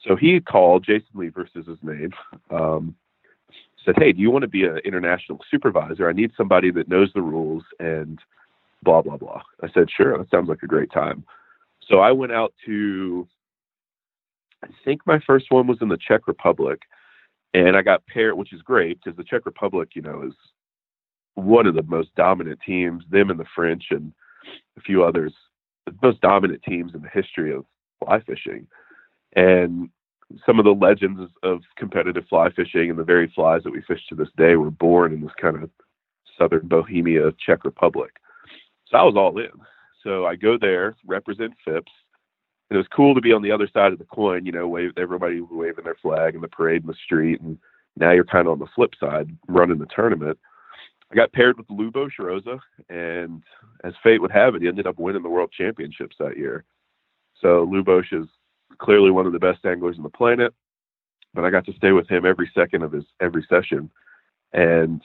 [0.02, 2.12] So he called Jason Levers is his name.
[2.50, 2.96] Um,
[3.84, 6.08] said, "Hey, do you want to be an international supervisor?
[6.08, 8.18] I need somebody that knows the rules and
[8.82, 11.24] blah blah blah." I said, "Sure, that sounds like a great time."
[11.90, 13.26] So I went out to,
[14.64, 16.82] I think my first one was in the Czech Republic,
[17.52, 20.34] and I got paired, which is great because the Czech Republic, you know, is
[21.34, 23.02] one of the most dominant teams.
[23.10, 24.12] Them and the French and
[24.78, 25.34] a few others,
[25.86, 27.64] the most dominant teams in the history of
[27.98, 28.68] fly fishing,
[29.34, 29.88] and
[30.46, 34.00] some of the legends of competitive fly fishing and the very flies that we fish
[34.08, 35.68] to this day were born in this kind of
[36.38, 38.12] southern Bohemia, Czech Republic.
[38.86, 39.50] So I was all in.
[40.02, 41.92] So I go there, represent FIPS.
[42.70, 44.68] And it was cool to be on the other side of the coin, you know,
[44.68, 47.40] wave everybody waving their flag in the parade in the street.
[47.40, 47.58] And
[47.96, 50.38] now you're kind of on the flip side running the tournament.
[51.10, 53.42] I got paired with Lubo Roza, and
[53.82, 56.64] as fate would have it, he ended up winning the world championships that year.
[57.40, 58.28] So Lubos is
[58.78, 60.54] clearly one of the best anglers on the planet.
[61.34, 63.90] But I got to stay with him every second of his every session,
[64.52, 65.00] and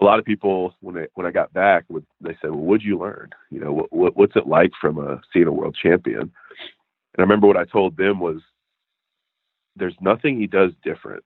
[0.00, 2.86] a lot of people when I when I got back would they said, "Well, what'd
[2.86, 3.30] you learn?
[3.50, 6.30] You know, what, what what's it like from a seeing a world champion?" And
[7.18, 8.40] I remember what I told them was,
[9.76, 11.24] "There's nothing he does different.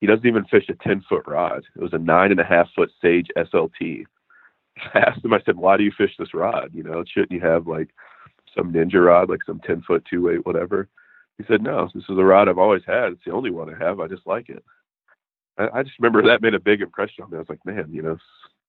[0.00, 1.64] He doesn't even fish a ten foot rod.
[1.76, 4.04] It was a nine and a half foot Sage SLT."
[4.94, 6.70] I asked him, I said, "Why do you fish this rod?
[6.72, 7.88] You know, shouldn't you have like
[8.58, 10.88] some ninja rod, like some 10 foot two weight, whatever.
[11.38, 13.12] He said, no, this is a rod I've always had.
[13.12, 14.00] It's the only one I have.
[14.00, 14.64] I just like it.
[15.58, 17.36] I, just remember that made a big impression on me.
[17.36, 18.16] I was like, man, you know,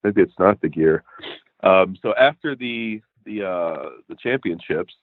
[0.04, 1.04] maybe it's not the gear.
[1.64, 4.94] Um, so after the, the, uh, the championships,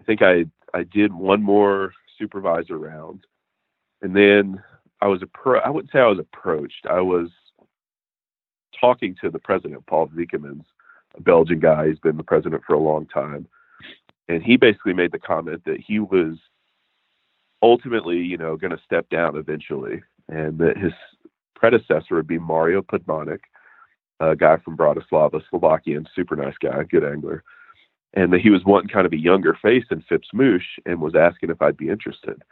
[0.00, 3.24] I think I, I did one more supervisor round
[4.02, 4.62] and then
[5.00, 6.86] I was a pro, I wouldn't say I was approached.
[6.88, 7.28] I was
[8.80, 10.64] talking to the president, Paul Vekemans,
[11.16, 11.88] a Belgian guy.
[11.88, 13.48] He's been the president for a long time
[14.28, 16.36] and he basically made the comment that he was
[17.62, 20.92] ultimately, you know, going to step down eventually, and that his
[21.54, 23.40] predecessor would be Mario Podmanic,
[24.20, 27.42] a guy from Bratislava, Slovakian, super nice guy, good angler,
[28.14, 31.50] and that he was wanting kind of a younger face in FIPS-Mouche and was asking
[31.50, 32.42] if I'd be interested.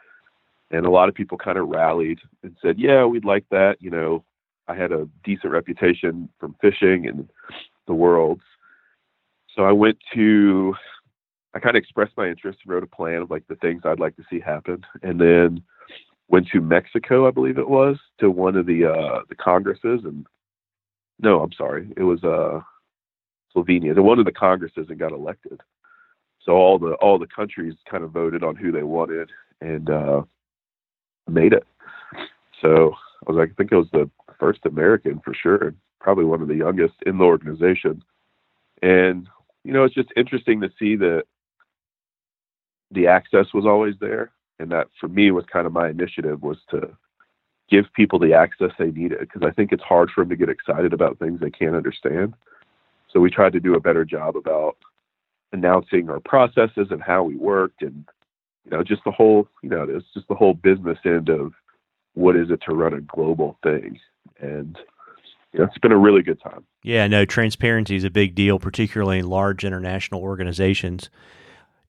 [0.71, 3.89] and a lot of people kind of rallied and said, "Yeah, we'd like that." You
[3.89, 4.23] know,
[4.67, 7.29] I had a decent reputation from fishing and
[7.85, 8.43] the worlds,
[9.55, 10.75] so I went to.
[11.53, 14.15] I kind of expressed my interest, wrote a plan of like the things I'd like
[14.17, 15.63] to see happen, and then
[16.29, 20.25] went to Mexico, I believe it was, to one of the uh, the congresses, and
[21.19, 22.59] no, I'm sorry, it was uh,
[23.55, 25.61] Slovenia, to one of the congresses, and got elected.
[26.43, 30.21] So all the all the countries kind of voted on who they wanted, and uh,
[31.27, 31.65] made it.
[32.61, 32.93] So
[33.27, 34.09] I was like, I think it was the
[34.39, 38.03] first American for sure, probably one of the youngest in the organization.
[38.81, 39.27] And
[39.63, 41.23] you know, it's just interesting to see that
[42.91, 46.57] the access was always there, and that for me was kind of my initiative was
[46.71, 46.89] to
[47.69, 50.49] give people the access they needed because I think it's hard for them to get
[50.49, 52.33] excited about things they can't understand.
[53.11, 54.77] So we tried to do a better job about
[55.51, 58.05] announcing our processes and how we worked and
[58.69, 61.53] you know, just the whole, you know, it's just the whole business end of
[62.15, 63.97] what is it to run a global thing.
[64.41, 64.77] And
[65.53, 66.65] you know, it's been a really good time.
[66.83, 71.09] Yeah, no, transparency is a big deal, particularly in large international organizations.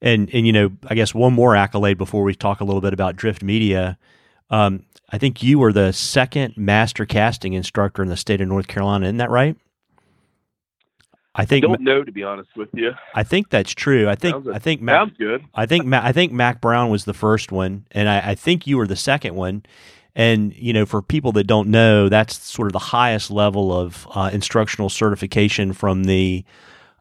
[0.01, 2.93] And and you know, I guess one more accolade before we talk a little bit
[2.93, 3.99] about Drift Media.
[4.51, 8.69] Um, I think you were the second master casting instructor in the state of North
[8.69, 9.07] Carolina.
[9.07, 9.57] Isn't that right?
[11.39, 12.93] I think I don't know to be honest with you.
[13.15, 14.09] I think that's true.
[14.09, 15.45] I think I think Mac, sounds good.
[15.55, 18.77] I think I think Mac Brown was the first one, and I, I, think you
[18.77, 19.63] were the second one.
[20.17, 24.09] And you know, for people that don't know, that's sort of the highest level of
[24.15, 26.45] uh, instructional certification from the.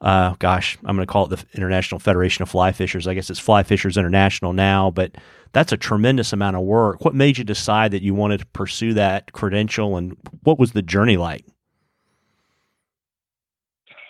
[0.01, 3.07] Uh, gosh, I'm going to call it the International Federation of Fly Fishers.
[3.07, 5.15] I guess it's Fly Fishers International now, but
[5.53, 7.03] that's a tremendous amount of work.
[7.03, 10.83] What made you decide that you wanted to pursue that credential, and what was the
[10.83, 11.45] journey like?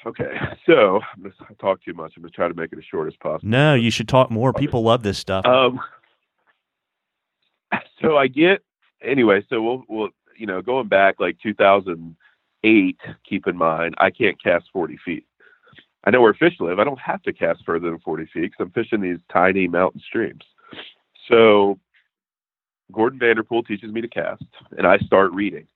[0.06, 2.13] Okay, so I'm gonna talk too much.
[2.17, 3.50] I'm gonna try to make it as short as possible.
[3.50, 4.54] No, you should talk more.
[4.54, 5.45] People love this stuff.
[5.45, 5.80] Um,
[8.02, 8.62] so I get
[9.02, 9.45] anyway.
[9.50, 12.97] So we'll, we'll, you know, going back like 2008.
[13.30, 15.26] Keep in mind, I can't cast 40 feet.
[16.08, 16.80] I know where fish live.
[16.80, 20.02] I don't have to cast further than 40 feet because I'm fishing these tiny mountain
[20.08, 20.43] streams.
[21.28, 21.78] So
[22.93, 24.46] Gordon Vanderpool teaches me to cast,
[24.78, 25.67] and I start reading.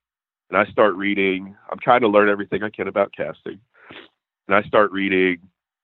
[0.49, 1.55] And I start reading.
[1.69, 3.59] I'm trying to learn everything I can about casting
[4.51, 5.37] and I start reading,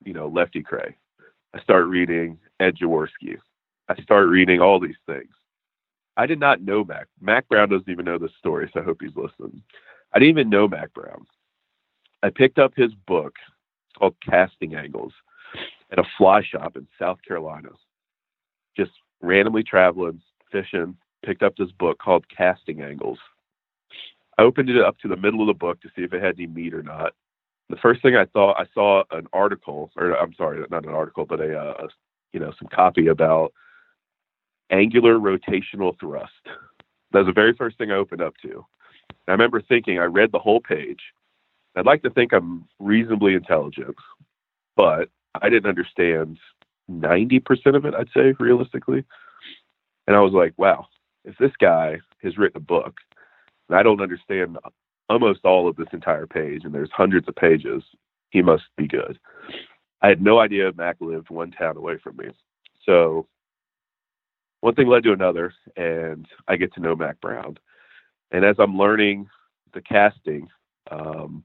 [0.03, 0.93] you know, Lefty Kreh.
[1.53, 3.37] I start reading Ed Jaworski.
[3.87, 5.31] I start reading all these things.
[6.17, 7.07] I did not know Mac.
[7.21, 9.61] Mac Brown doesn't even know this story, so I hope he's listening.
[10.13, 11.25] I didn't even know Mac Brown.
[12.23, 13.35] I picked up his book
[13.97, 15.13] called Casting Angles
[15.91, 17.69] at a fly shop in South Carolina.
[18.75, 23.19] Just randomly traveling, fishing, picked up this book called Casting Angles.
[24.37, 26.35] I opened it up to the middle of the book to see if it had
[26.35, 27.13] any meat or not
[27.69, 31.25] the first thing I thought I saw an article, or I'm sorry, not an article,
[31.25, 31.87] but a, uh,
[32.33, 33.53] you know some copy about
[34.69, 36.31] angular rotational thrust.
[37.11, 38.49] That was the very first thing I opened up to.
[38.49, 40.99] And I remember thinking I read the whole page.
[41.77, 43.95] I'd like to think I'm reasonably intelligent,
[44.75, 45.09] but
[45.41, 46.37] I didn't understand
[46.89, 49.03] 90% of it, I'd say, realistically.
[50.07, 50.87] And I was like, wow,
[51.25, 52.95] if this guy has written a book
[53.69, 54.57] and I don't understand
[55.09, 57.83] almost all of this entire page, and there's hundreds of pages.
[58.29, 59.19] He must be good.
[60.01, 62.25] I had no idea Mac lived one town away from me.
[62.85, 63.27] So
[64.61, 67.57] one thing led to another, and I get to know Mac Brown.
[68.31, 69.27] And as I'm learning
[69.73, 70.49] the casting,
[70.91, 71.43] um,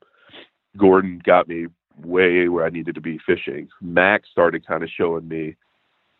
[0.77, 1.67] Gordon got me
[2.03, 3.69] way where I needed to be fishing.
[3.81, 5.57] Mac started kind of showing me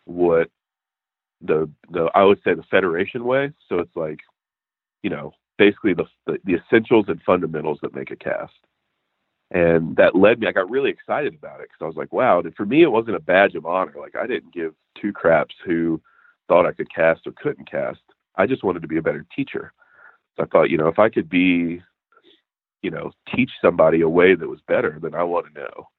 [0.05, 0.49] what
[1.41, 3.51] the the I would say the federation way.
[3.67, 4.19] So it's like,
[5.01, 8.53] you know, basically the, the, the essentials and fundamentals that make a cast.
[9.51, 12.39] And that led me, I got really excited about it because I was like, wow.
[12.39, 13.93] And for me, it wasn't a badge of honor.
[13.99, 16.01] Like, I didn't give two craps who
[16.47, 17.99] thought I could cast or couldn't cast.
[18.35, 19.71] I just wanted to be a better teacher.
[20.35, 21.83] So I thought, you know, if I could be,
[22.83, 25.89] you know, teach somebody a way that was better, than I want to know.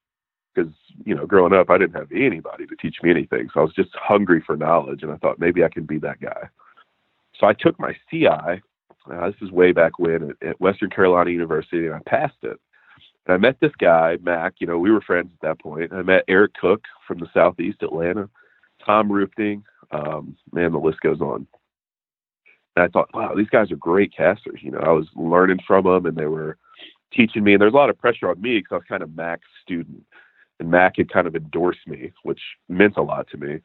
[0.55, 0.73] Because,
[1.05, 3.49] you know, growing up, I didn't have anybody to teach me anything.
[3.53, 5.03] So I was just hungry for knowledge.
[5.03, 6.49] And I thought maybe I can be that guy.
[7.41, 8.63] So I took my CI
[9.11, 12.59] uh, this is way back when at, at Western Carolina University, and I passed it.
[13.27, 14.55] And I met this guy, Mac.
[14.59, 15.93] You know, we were friends at that point.
[15.93, 18.29] I met Eric Cook from the Southeast Atlanta,
[18.85, 19.65] Tom Rupting.
[19.91, 21.47] Um, man, the list goes on.
[22.77, 24.61] And I thought, wow, these guys are great casters.
[24.63, 26.57] You know, I was learning from them, and they were
[27.15, 27.53] teaching me.
[27.53, 30.05] And there's a lot of pressure on me because I was kind of Mac's student,
[30.59, 33.61] and Mac had kind of endorsed me, which meant a lot to me.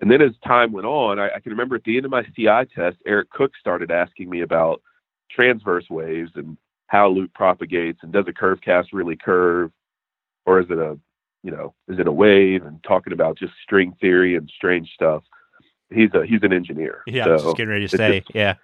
[0.00, 2.24] And then as time went on, I, I, can remember at the end of my
[2.36, 4.82] CI test, Eric Cook started asking me about
[5.30, 6.56] transverse waves and
[6.88, 9.70] how loop propagates and does a curve cast really curve
[10.46, 10.98] or is it a
[11.42, 15.24] you know is it a wave and talking about just string theory and strange stuff
[15.94, 17.02] he's a he's an engineer.
[17.06, 18.54] Yeah, so just getting ready to say, just, yeah.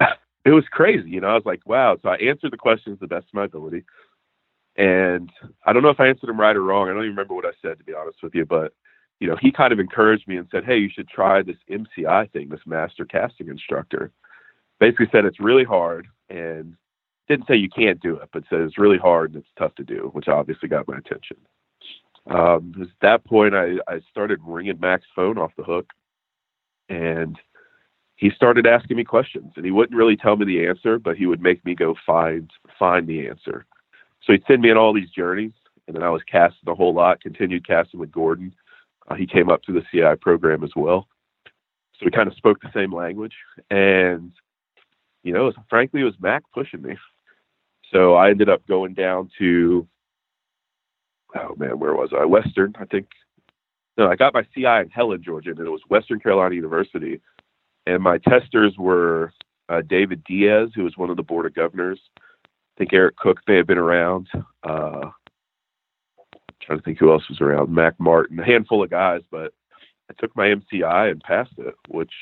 [0.46, 1.26] It was crazy, you know.
[1.26, 1.98] I was like, wow.
[2.02, 3.84] So I answered the questions the best of my ability,
[4.76, 5.28] and
[5.66, 6.88] I don't know if I answered them right or wrong.
[6.88, 8.72] I don't even remember what I said to be honest with you, but
[9.18, 12.30] you know, he kind of encouraged me and said, hey, you should try this MCI
[12.32, 14.12] thing, this master casting instructor.
[14.78, 16.76] Basically said it's really hard and
[17.28, 19.84] didn't say you can't do it, but said it's really hard and it's tough to
[19.84, 21.38] do, which obviously got my attention.
[22.30, 25.86] Um, at that point, I, I started ringing Mac's phone off the hook,
[26.88, 27.36] and
[28.16, 29.52] he started asking me questions.
[29.56, 32.50] And he wouldn't really tell me the answer, but he would make me go find
[32.78, 33.66] find the answer.
[34.22, 35.52] So he'd send me on all these journeys,
[35.86, 37.20] and then I was casting a whole lot.
[37.20, 38.54] Continued casting with Gordon.
[39.08, 41.06] Uh, he came up through the CI program as well,
[41.44, 43.34] so we kind of spoke the same language.
[43.70, 44.32] And
[45.22, 46.96] you know, frankly, it was Mac pushing me.
[47.92, 49.86] So I ended up going down to,
[51.36, 52.24] oh man, where was I?
[52.24, 53.08] Western, I think.
[53.98, 57.20] No, I got my CI in Helen, Georgia, and it was Western Carolina University.
[57.86, 59.32] And my testers were
[59.68, 62.00] uh, David Diaz, who was one of the board of governors.
[62.16, 64.28] I think Eric Cook may have been around.
[64.62, 65.10] Uh,
[66.66, 67.72] trying to think who else was around.
[67.72, 69.52] Mac Martin, a handful of guys, but
[70.10, 72.12] I took my MCI and passed it, which,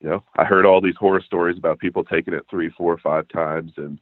[0.00, 3.28] you know, I heard all these horror stories about people taking it three, four, five
[3.28, 3.98] times, and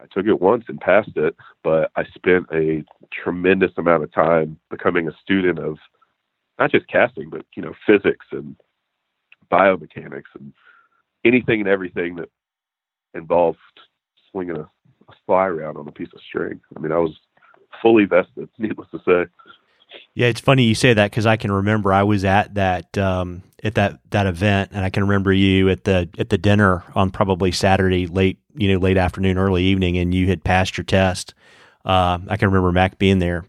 [0.00, 4.58] I took it once and passed it, but I spent a tremendous amount of time
[4.70, 5.76] becoming a student of
[6.58, 8.56] not just casting, but you know, physics and
[9.50, 10.52] biomechanics and
[11.24, 12.28] anything and everything that
[13.14, 13.58] involved
[14.30, 16.60] swinging a, a fly around on a piece of string.
[16.76, 17.16] I mean, I was
[17.82, 19.30] fully vested, needless to say.
[20.14, 23.42] Yeah, it's funny you say that because I can remember I was at that um,
[23.64, 27.10] at that that event, and I can remember you at the at the dinner on
[27.10, 31.34] probably Saturday late you know late afternoon, early evening, and you had passed your test.
[31.84, 33.44] Uh, I can remember Mac being there.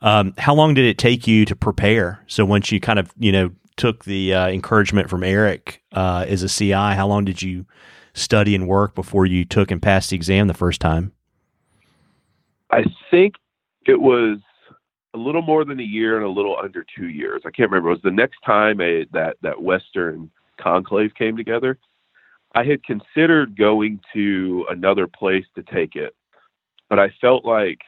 [0.00, 2.22] Um, how long did it take you to prepare?
[2.26, 6.42] So once you kind of you know took the uh, encouragement from Eric uh, as
[6.42, 7.66] a CI, how long did you
[8.14, 11.12] study and work before you took and passed the exam the first time?
[12.70, 13.34] I think
[13.86, 14.38] it was
[15.14, 17.42] a little more than a year and a little under two years.
[17.44, 17.90] I can't remember.
[17.90, 21.78] It was the next time that that Western conclave came together.
[22.54, 26.14] I had considered going to another place to take it,
[26.88, 27.80] but I felt like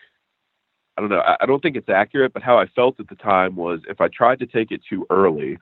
[0.97, 1.21] I don't know.
[1.21, 4.01] I, I don't think it's accurate, but how I felt at the time was if
[4.01, 5.59] I tried to take it too early,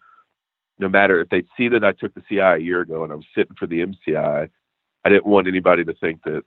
[0.78, 3.16] no matter if they'd see that I took the CI a year ago and I
[3.16, 4.48] was sitting for the MCI,
[5.04, 6.42] I didn't want anybody to think that,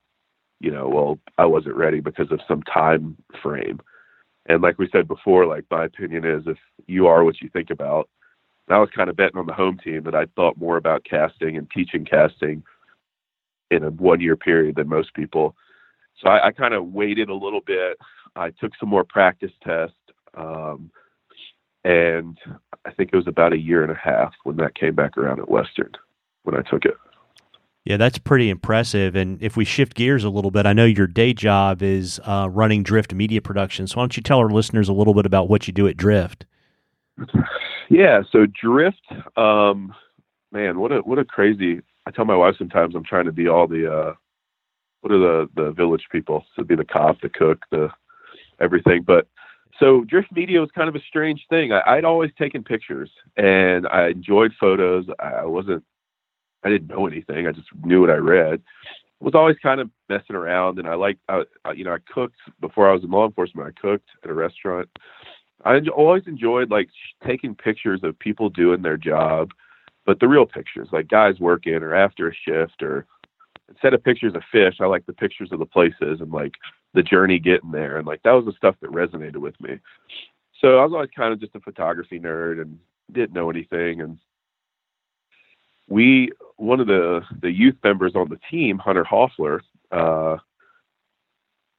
[0.60, 3.80] you know, well, I wasn't ready because of some time frame.
[4.48, 6.58] And like we said before, like my opinion is if
[6.88, 8.10] you are what you think about,
[8.70, 11.58] I was kind of betting on the home team that I thought more about casting
[11.58, 12.64] and teaching casting
[13.70, 15.56] in a one year period than most people.
[16.22, 17.98] So I, I kind of waited a little bit.
[18.36, 19.96] I took some more practice tests.
[20.36, 20.92] Um,
[21.86, 22.38] and
[22.84, 25.40] I think it was about a year and a half when that came back around
[25.40, 25.92] at Western
[26.44, 26.96] when I took it.
[27.86, 29.16] Yeah, that's pretty impressive.
[29.16, 32.50] And if we shift gears a little bit, I know your day job is uh,
[32.52, 33.86] running Drift Media Production.
[33.86, 35.96] So why don't you tell our listeners a little bit about what you do at
[35.96, 36.48] Drift?
[37.88, 39.06] Yeah, so Drift,
[39.38, 39.94] um,
[40.52, 41.82] man, what a what a crazy.
[42.08, 44.14] I tell my wife sometimes I'm trying to be all the uh,
[45.02, 46.44] what are the the village people?
[46.56, 47.90] So be the cop, the cook, the
[48.60, 49.04] everything.
[49.04, 49.28] But
[49.80, 51.72] so Drift Media was kind of a strange thing.
[51.72, 55.06] I, would always taken pictures and I enjoyed photos.
[55.20, 55.84] I wasn't
[56.66, 57.48] I didn't know anything.
[57.48, 58.62] I just knew what I read.
[59.22, 61.44] I Was always kind of messing around, and I like, I,
[61.76, 63.68] you know, I cooked before I was in law enforcement.
[63.68, 64.90] I cooked at a restaurant.
[65.64, 66.90] I always enjoyed like
[67.26, 69.52] taking pictures of people doing their job,
[70.06, 73.06] but the real pictures, like guys working or after a shift, or
[73.70, 76.54] instead of pictures of fish, I like the pictures of the places and like
[76.96, 79.80] the journey getting there, and like that was the stuff that resonated with me.
[80.62, 82.80] So I was always kind of just a photography nerd and
[83.12, 84.18] didn't know anything, and
[85.88, 90.38] we one of the the youth members on the team, Hunter Hoffler, uh,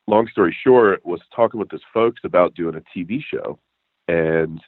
[0.06, 3.58] long story short, was talking with his folks about doing a TV show,
[4.06, 4.60] and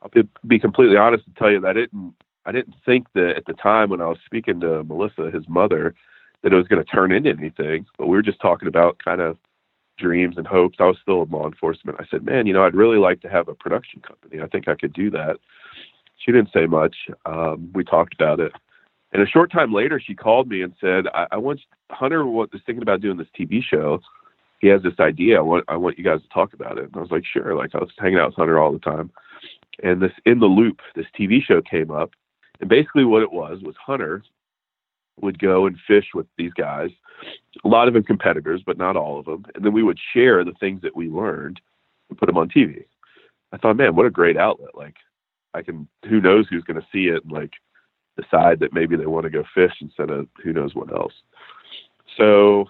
[0.00, 0.10] I'll
[0.46, 2.14] be, completely honest and tell you that I didn't
[2.44, 5.94] I didn't think that at the time when I was speaking to Melissa, his mother,
[6.42, 7.86] that it was going to turn into anything.
[7.98, 9.38] But we were just talking about kind of
[10.02, 10.76] dreams and hopes.
[10.80, 11.98] I was still in law enforcement.
[12.00, 14.42] I said, man, you know, I'd really like to have a production company.
[14.42, 15.36] I think I could do that.
[16.18, 16.94] She didn't say much.
[17.24, 18.52] Um, we talked about it.
[19.12, 22.48] And a short time later, she called me and said, I, I want Hunter was
[22.66, 24.00] thinking about doing this TV show.
[24.60, 25.38] He has this idea.
[25.38, 26.84] I want I want you guys to talk about it.
[26.84, 27.54] And I was like, sure.
[27.54, 29.10] Like I was hanging out with Hunter all the time.
[29.82, 32.10] And this in the loop, this TV show came up.
[32.60, 34.22] And basically what it was was Hunter
[35.20, 36.90] would go and fish with these guys.
[37.64, 39.44] A lot of them competitors, but not all of them.
[39.54, 41.60] And then we would share the things that we learned
[42.08, 42.84] and put them on TV.
[43.52, 44.74] I thought, man, what a great outlet.
[44.74, 44.96] Like
[45.54, 47.52] I can who knows who's going to see it and like
[48.16, 51.12] decide that maybe they want to go fish instead of who knows what else.
[52.16, 52.66] So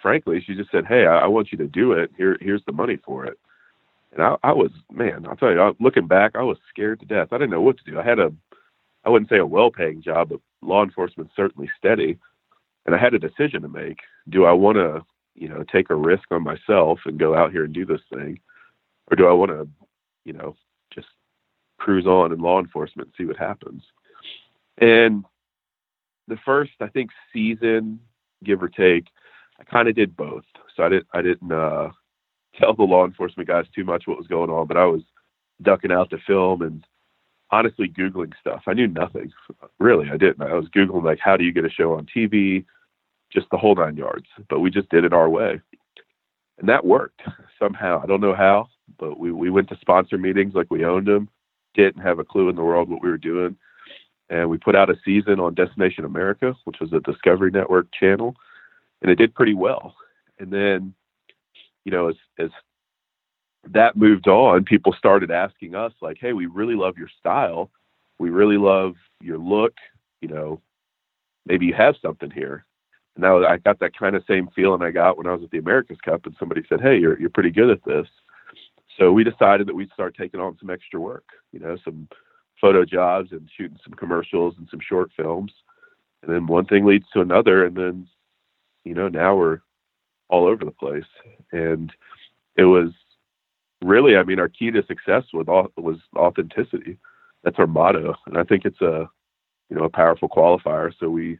[0.00, 2.10] frankly, she just said, "Hey, I, I want you to do it.
[2.16, 3.38] Here, here's the money for it."
[4.12, 7.06] And I, I was, man, I'll tell you, I, looking back, I was scared to
[7.06, 7.28] death.
[7.30, 7.98] I didn't know what to do.
[7.98, 8.32] I had a,
[9.04, 12.18] I wouldn't say a well-paying job, but law enforcement certainly steady,
[12.86, 13.98] and I had a decision to make.
[14.28, 15.04] Do I want to,
[15.34, 18.38] you know, take a risk on myself and go out here and do this thing,
[19.10, 19.68] or do I want to,
[20.24, 20.56] you know,
[20.92, 21.08] just
[21.78, 23.82] cruise on in law enforcement and see what happens?
[24.78, 25.24] And
[26.28, 28.00] the first, I think, season,
[28.44, 29.06] give or take,
[29.58, 30.44] I kind of did both.
[30.76, 31.90] So I didn't, I didn't uh,
[32.58, 35.02] tell the law enforcement guys too much what was going on, but I was
[35.62, 36.84] ducking out to film and
[37.52, 38.62] honestly googling stuff.
[38.66, 39.32] I knew nothing,
[39.78, 40.10] really.
[40.10, 40.42] I didn't.
[40.42, 42.64] I was googling like, how do you get a show on TV?
[43.32, 44.26] Just the whole nine yards.
[44.48, 45.60] But we just did it our way,
[46.58, 47.22] and that worked
[47.58, 48.00] somehow.
[48.02, 51.28] I don't know how, but we we went to sponsor meetings like we owned them.
[51.74, 53.56] Didn't have a clue in the world what we were doing
[54.30, 58.36] and we put out a season on Destination America, which was a Discovery Network channel,
[59.02, 59.94] and it did pretty well.
[60.38, 60.94] And then,
[61.84, 62.50] you know, as as
[63.68, 67.70] that moved on, people started asking us like, "Hey, we really love your style.
[68.18, 69.74] We really love your look.
[70.20, 70.60] You know,
[71.46, 72.64] maybe you have something here."
[73.16, 75.50] And now I got that kind of same feeling I got when I was at
[75.50, 78.06] the America's Cup, and somebody said, "Hey, you're you're pretty good at this."
[78.98, 81.24] So we decided that we'd start taking on some extra work.
[81.52, 82.08] You know, some
[82.60, 85.52] photo jobs and shooting some commercials and some short films.
[86.22, 87.64] And then one thing leads to another.
[87.64, 88.06] And then,
[88.84, 89.60] you know, now we're
[90.28, 91.04] all over the place.
[91.52, 91.92] And
[92.56, 92.90] it was
[93.82, 96.98] really, I mean, our key to success was, was authenticity.
[97.42, 98.14] That's our motto.
[98.26, 99.08] And I think it's a,
[99.68, 100.92] you know, a powerful qualifier.
[100.98, 101.38] So we,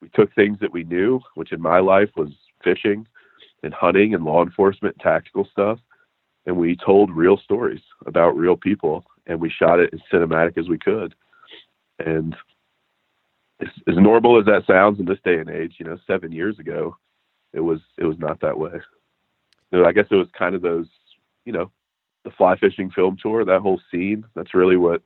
[0.00, 2.30] we took things that we knew, which in my life was
[2.64, 3.06] fishing
[3.62, 5.78] and hunting and law enforcement, and tactical stuff.
[6.46, 10.68] And we told real stories about real people and we shot it as cinematic as
[10.68, 11.14] we could.
[11.98, 12.36] And
[13.60, 16.58] as, as normal as that sounds in this day and age, you know, seven years
[16.58, 16.96] ago,
[17.52, 18.80] it was it was not that way.
[19.72, 20.86] So I guess it was kind of those,
[21.46, 21.70] you know,
[22.24, 24.24] the fly fishing film tour, that whole scene.
[24.34, 25.00] That's really what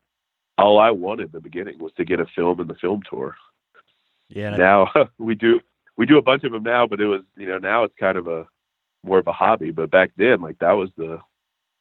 [0.58, 3.36] all I wanted in the beginning was to get a film in the film tour.
[4.28, 4.56] Yeah.
[4.56, 4.88] Now
[5.18, 5.60] we do
[5.96, 8.18] we do a bunch of them now, but it was you know now it's kind
[8.18, 8.46] of a
[9.04, 9.70] more of a hobby.
[9.70, 11.18] But back then, like that was the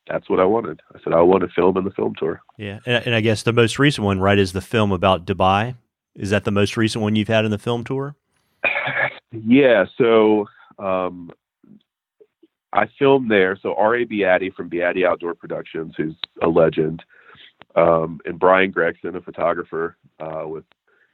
[0.08, 0.82] that's what I wanted.
[0.94, 2.42] I said I want to film in the film tour.
[2.58, 5.76] Yeah, and, and, I guess the most recent one, right, is the film about Dubai.
[6.16, 8.16] Is that the most recent one you've had in the film tour?
[9.32, 9.86] yeah.
[9.98, 10.48] So
[10.80, 11.32] um,
[12.74, 13.58] I filmed there.
[13.62, 14.06] So R.A.
[14.06, 17.04] Beattie from Beattie Outdoor Productions, who's a legend,
[17.76, 20.66] um, and Brian Gregson, a photographer uh, with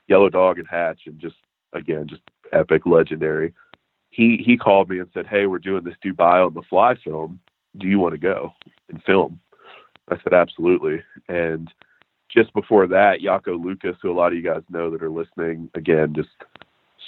[0.08, 1.36] Yellow Dog and Hatch, and just
[1.74, 3.54] again, just epic, legendary.
[4.10, 7.40] He he called me and said, "Hey, we're doing this Dubai on the fly film."
[7.78, 8.54] do you want to go
[8.90, 9.40] and film?
[10.10, 11.02] I said, absolutely.
[11.28, 11.70] And
[12.30, 15.70] just before that, Jako Lucas, who a lot of you guys know that are listening,
[15.74, 16.30] again, just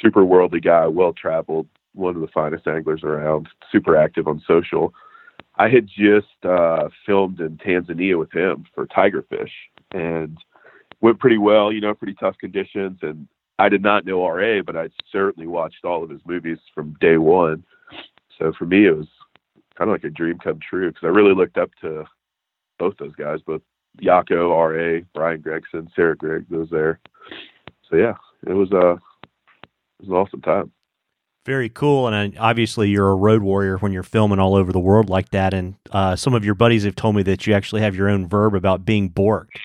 [0.01, 1.67] super worldly guy, well traveled,
[1.97, 4.93] one of the finest anglers around, super active on social.
[5.55, 9.51] I had just uh, filmed in Tanzania with him for tigerfish
[9.91, 10.37] and
[11.01, 12.99] went pretty well, you know, pretty tough conditions.
[13.01, 13.27] And
[13.59, 17.17] I did not know RA, but I certainly watched all of his movies from day
[17.17, 17.63] one.
[18.37, 19.07] So for me, it was
[19.75, 22.05] kind of like a dream come true because I really looked up to
[22.77, 23.61] both those guys, both
[24.01, 26.99] Jako, R.A., Brian Gregson, Sarah Grigg, those there.
[27.89, 28.13] So yeah,
[28.45, 30.71] it was a uh, it was an awesome time.
[31.47, 35.09] Very cool, and obviously you're a road warrior when you're filming all over the world
[35.09, 35.53] like that.
[35.53, 38.27] And uh, some of your buddies have told me that you actually have your own
[38.27, 39.61] verb about being borked.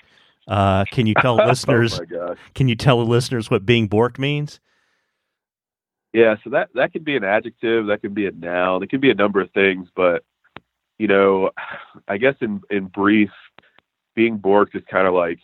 [0.47, 2.01] Uh, can you tell oh listeners?
[2.01, 4.61] oh can you tell the listeners what being borked means?
[6.12, 9.01] Yeah, so that that could be an adjective, that could be a noun, it could
[9.01, 10.22] be a number of things, but
[11.01, 11.51] you know,
[12.07, 13.30] I guess in in brief,
[14.14, 15.41] being borked is kind of like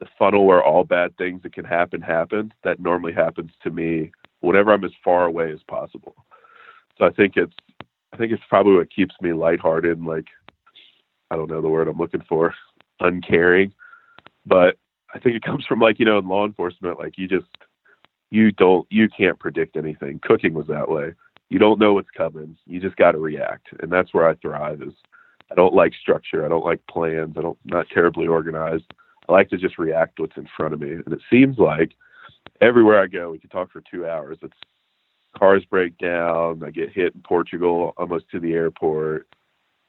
[0.00, 2.52] the funnel where all bad things that can happen happen.
[2.64, 4.10] That normally happens to me
[4.44, 6.14] whenever I'm as far away as possible.
[6.98, 7.54] So I think it's
[8.12, 10.26] I think it's probably what keeps me lighthearted and like
[11.30, 12.54] I don't know the word I'm looking for,
[13.00, 13.72] uncaring.
[14.46, 14.76] But
[15.14, 17.46] I think it comes from like, you know, in law enforcement, like you just
[18.30, 20.20] you don't you can't predict anything.
[20.22, 21.12] Cooking was that way.
[21.50, 22.56] You don't know what's coming.
[22.66, 24.82] You just got to react, and that's where I thrive.
[24.82, 24.94] Is
[25.50, 26.44] I don't like structure.
[26.44, 27.34] I don't like plans.
[27.38, 28.92] I don't not terribly organized.
[29.28, 30.92] I like to just react what's in front of me.
[30.92, 31.92] And it seems like
[32.64, 34.38] everywhere I go, we could talk for two hours.
[34.42, 34.54] It's
[35.36, 36.62] cars break down.
[36.64, 39.26] I get hit in Portugal, almost to the airport.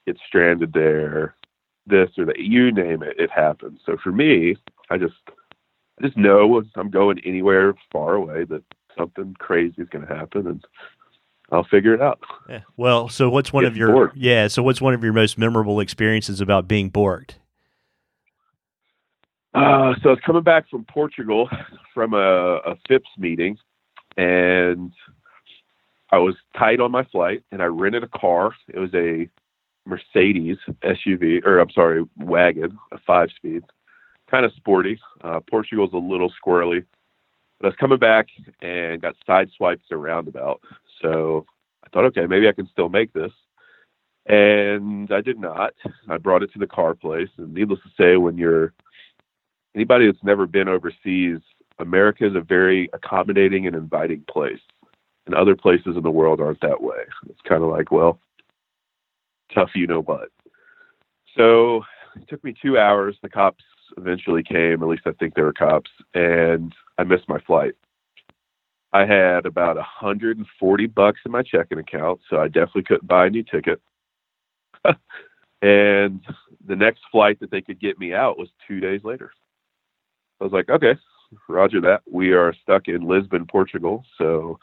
[0.06, 1.36] Get stranded there.
[1.88, 3.80] This or that, you name it, it happens.
[3.86, 4.56] So for me,
[4.90, 5.14] I just
[6.00, 8.64] I just know I'm going anywhere far away that
[8.98, 10.66] something crazy is going to happen, and
[11.52, 12.20] I'll figure it out.
[12.50, 12.62] Yeah.
[12.76, 14.48] Well, so what's one of your yeah?
[14.48, 17.36] So what's one of your most memorable experiences about being borked?
[19.56, 21.50] Uh, so I was coming back from Portugal
[21.94, 23.58] from a, a FIPS meeting,
[24.18, 24.92] and
[26.12, 28.54] I was tight on my flight, and I rented a car.
[28.68, 29.30] It was a
[29.86, 33.64] Mercedes SUV, or I'm sorry, wagon, a five speed,
[34.30, 35.00] kind of sporty.
[35.24, 36.84] Uh, Portugal's a little squirrely,
[37.60, 38.28] but I was coming back
[38.62, 40.60] and got sideswiped a roundabout.
[41.02, 41.46] So
[41.86, 43.32] I thought, okay, maybe I can still make this.
[44.26, 45.76] And I did not.
[46.10, 48.74] I brought it to the car place, and needless to say, when you're
[49.76, 51.40] anybody that's never been overseas,
[51.80, 54.62] America is a very accommodating and inviting place.
[55.26, 57.04] And other places in the world aren't that way.
[57.30, 58.20] It's kind of like, well,
[59.54, 60.30] tough you know what.
[61.36, 61.84] So
[62.16, 63.18] it took me two hours.
[63.22, 63.64] The cops
[63.98, 67.74] eventually came, at least I think they were cops, and I missed my flight.
[68.94, 73.30] I had about 140 bucks in my checking account, so I definitely couldn't buy a
[73.30, 73.82] new ticket.
[75.62, 76.22] and
[76.66, 79.32] the next flight that they could get me out was two days later.
[80.40, 80.96] I was like, okay,
[81.48, 82.02] roger that.
[82.10, 84.04] We are stuck in Lisbon, Portugal.
[84.18, 84.60] So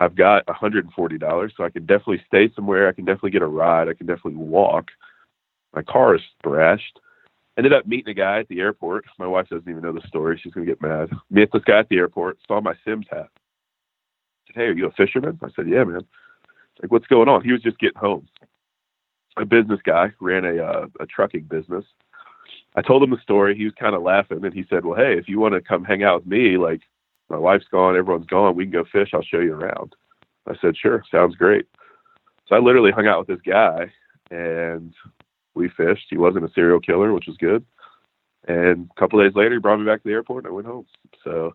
[0.00, 1.50] I've got $140.
[1.56, 2.88] So I can definitely stay somewhere.
[2.88, 3.88] I can definitely get a ride.
[3.88, 4.88] I can definitely walk.
[5.74, 7.00] My car is thrashed.
[7.56, 9.04] Ended up meeting a guy at the airport.
[9.18, 10.40] My wife doesn't even know the story.
[10.42, 11.10] She's going to get mad.
[11.28, 13.28] Met this guy at the airport, saw my Simms hat.
[14.46, 15.38] said, hey, are you a fisherman?
[15.42, 16.02] I said, yeah, man.
[16.80, 17.42] Like, what's going on?
[17.42, 18.28] He was just getting home.
[19.36, 21.84] A business guy, ran a, uh, a trucking business
[22.74, 23.56] I told him the story.
[23.56, 25.84] He was kind of laughing, and he said, "Well, hey, if you want to come
[25.84, 26.82] hang out with me, like
[27.28, 29.10] my wife's gone, everyone's gone, we can go fish.
[29.12, 29.94] I'll show you around."
[30.46, 31.66] I said, "Sure, sounds great."
[32.46, 33.92] So I literally hung out with this guy,
[34.30, 34.94] and
[35.54, 36.06] we fished.
[36.08, 37.64] He wasn't a serial killer, which was good.
[38.46, 40.66] And a couple days later, he brought me back to the airport, and I went
[40.66, 40.86] home.
[41.24, 41.54] So,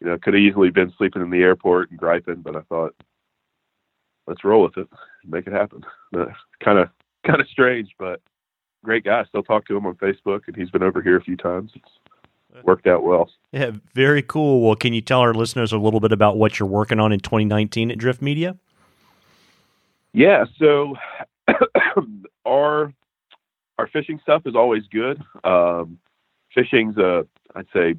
[0.00, 2.94] you know, could have easily been sleeping in the airport and griping, but I thought,
[4.26, 4.88] let's roll with it,
[5.24, 5.84] make it happen.
[6.62, 6.88] Kind of,
[7.26, 8.22] kind of strange, but
[8.84, 9.20] great guy.
[9.20, 11.72] I still talk to him on Facebook, and he's been over here a few times.
[11.74, 13.30] It's worked out well.
[13.52, 14.64] Yeah, very cool.
[14.64, 17.20] Well, can you tell our listeners a little bit about what you're working on in
[17.20, 18.56] 2019 at Drift Media?
[20.12, 20.94] Yeah, so
[22.46, 22.92] our
[23.78, 25.20] our fishing stuff is always good.
[25.42, 25.98] Um,
[26.54, 27.26] fishing's a,
[27.56, 27.96] I'd say,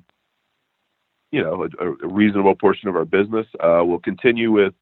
[1.32, 3.46] you know, a, a reasonable portion of our business.
[3.60, 4.74] Uh, we'll continue with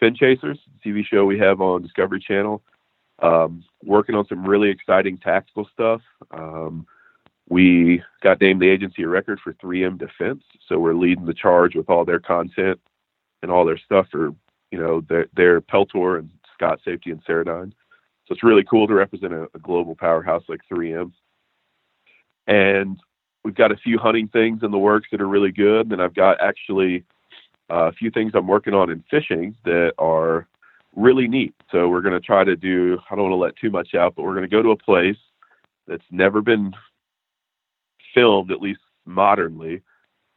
[0.00, 2.62] Fin Chasers, TV show we have on Discovery Channel.
[3.20, 6.00] Um, working on some really exciting tactical stuff.
[6.30, 6.86] Um,
[7.48, 11.74] we got named the agency of record for 3M Defense, so we're leading the charge
[11.74, 12.78] with all their content
[13.42, 14.34] and all their stuff for
[14.70, 17.72] you know their, their Peltor and Scott Safety and Ceradyne.
[18.26, 21.12] So it's really cool to represent a, a global powerhouse like 3M.
[22.46, 22.98] And
[23.42, 25.90] we've got a few hunting things in the works that are really good.
[25.92, 27.04] And I've got actually
[27.70, 30.46] uh, a few things I'm working on in fishing that are
[30.98, 31.54] really neat.
[31.70, 34.14] So we're going to try to do, I don't want to let too much out,
[34.16, 35.16] but we're going to go to a place
[35.86, 36.72] that's never been
[38.14, 39.80] filmed, at least modernly,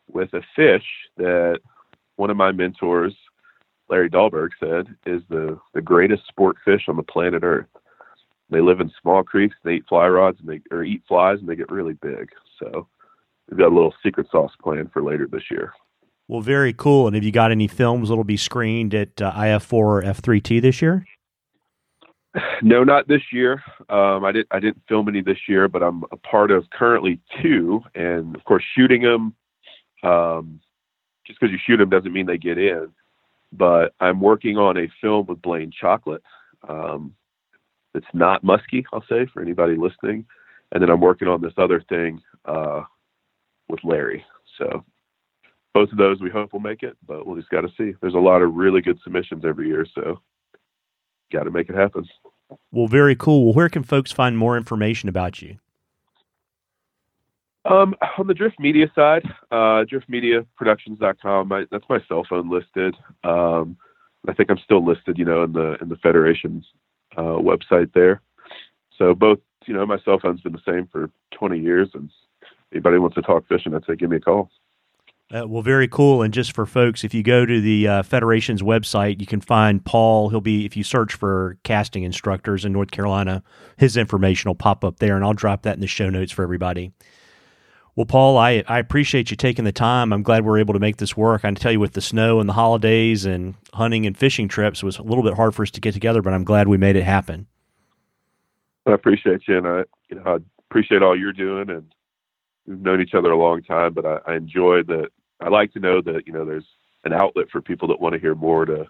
[0.07, 0.85] with a fish
[1.17, 1.59] that
[2.15, 3.15] one of my mentors,
[3.89, 7.67] Larry Dahlberg, said is the, the greatest sport fish on the planet Earth.
[8.49, 11.47] They live in small creeks, they eat fly rods, and they or eat flies, and
[11.47, 12.29] they get really big.
[12.59, 12.87] So
[13.49, 15.73] we've got a little secret sauce plan for later this year.
[16.27, 17.07] Well, very cool.
[17.07, 20.81] And have you got any films that'll be screened at uh, IF4 or F3T this
[20.81, 21.05] year?
[22.61, 23.61] No, not this year.
[23.89, 24.47] Um, I didn't.
[24.51, 28.43] I didn't film any this year, but I'm a part of currently two, and of
[28.45, 29.35] course, shooting them.
[30.03, 30.61] Um,
[31.27, 32.89] just because you shoot them doesn't mean they get in.
[33.51, 36.21] But I'm working on a film with Blane Chocklett.
[36.67, 37.15] Um,
[37.93, 40.25] it's not musky, I'll say, for anybody listening.
[40.71, 42.83] And then I'm working on this other thing uh,
[43.67, 44.23] with Larry.
[44.57, 44.85] So
[45.73, 47.95] both of those we hope will make it, but we'll just got to see.
[48.01, 50.19] There's a lot of really good submissions every year, so
[51.31, 52.07] got to make it happen.
[52.71, 53.45] Well, very cool.
[53.45, 55.57] Well, where can folks find more information about you?
[57.63, 61.47] Um, on the Drift Media side, uh, driftmediaproductions.com.
[61.47, 62.95] My, that's my cell phone listed.
[63.23, 63.77] Um,
[64.27, 66.65] I think I'm still listed, you know, in the in the Federation's
[67.17, 68.21] uh, website there.
[68.97, 72.09] So both, you know, my cell phone's been the same for 20 years, and
[72.71, 74.51] anybody wants to talk fishing, I'd say give me a call.
[75.33, 76.21] Uh, well, very cool.
[76.21, 79.83] And just for folks, if you go to the uh, Federation's website, you can find
[79.83, 80.27] Paul.
[80.29, 83.41] He'll be, if you search for casting instructors in North Carolina,
[83.77, 86.43] his information will pop up there, and I'll drop that in the show notes for
[86.43, 86.91] everybody.
[87.95, 90.11] Well, Paul, I, I appreciate you taking the time.
[90.11, 91.41] I'm glad we are able to make this work.
[91.45, 94.83] I can tell you with the snow and the holidays and hunting and fishing trips,
[94.83, 96.77] it was a little bit hard for us to get together, but I'm glad we
[96.77, 97.47] made it happen.
[98.85, 100.37] I appreciate you, and I, you know, I
[100.69, 101.93] appreciate all you're doing, and
[102.65, 105.09] we've known each other a long time, but I, I enjoy that
[105.41, 106.67] I like to know that you know there's
[107.03, 108.85] an outlet for people that want to hear more to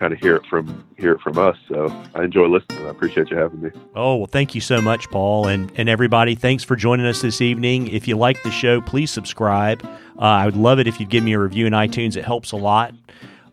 [0.00, 1.56] kind of hear it from hear it from us.
[1.68, 2.86] So I enjoy listening.
[2.86, 3.70] I appreciate you having me.
[3.94, 6.34] Oh well, thank you so much, Paul, and and everybody.
[6.34, 7.88] Thanks for joining us this evening.
[7.88, 9.84] If you like the show, please subscribe.
[10.18, 12.16] Uh, I would love it if you'd give me a review in iTunes.
[12.16, 12.94] It helps a lot.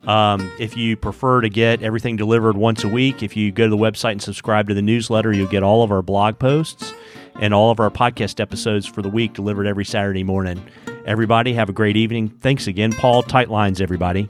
[0.08, 3.70] Um, if you prefer to get everything delivered once a week, if you go to
[3.70, 6.94] the website and subscribe to the newsletter, you'll get all of our blog posts
[7.40, 10.64] and all of our podcast episodes for the week delivered every Saturday morning.
[11.06, 12.30] Everybody, have a great evening.
[12.30, 13.24] Thanks again, Paul.
[13.24, 14.30] Tight lines, everybody.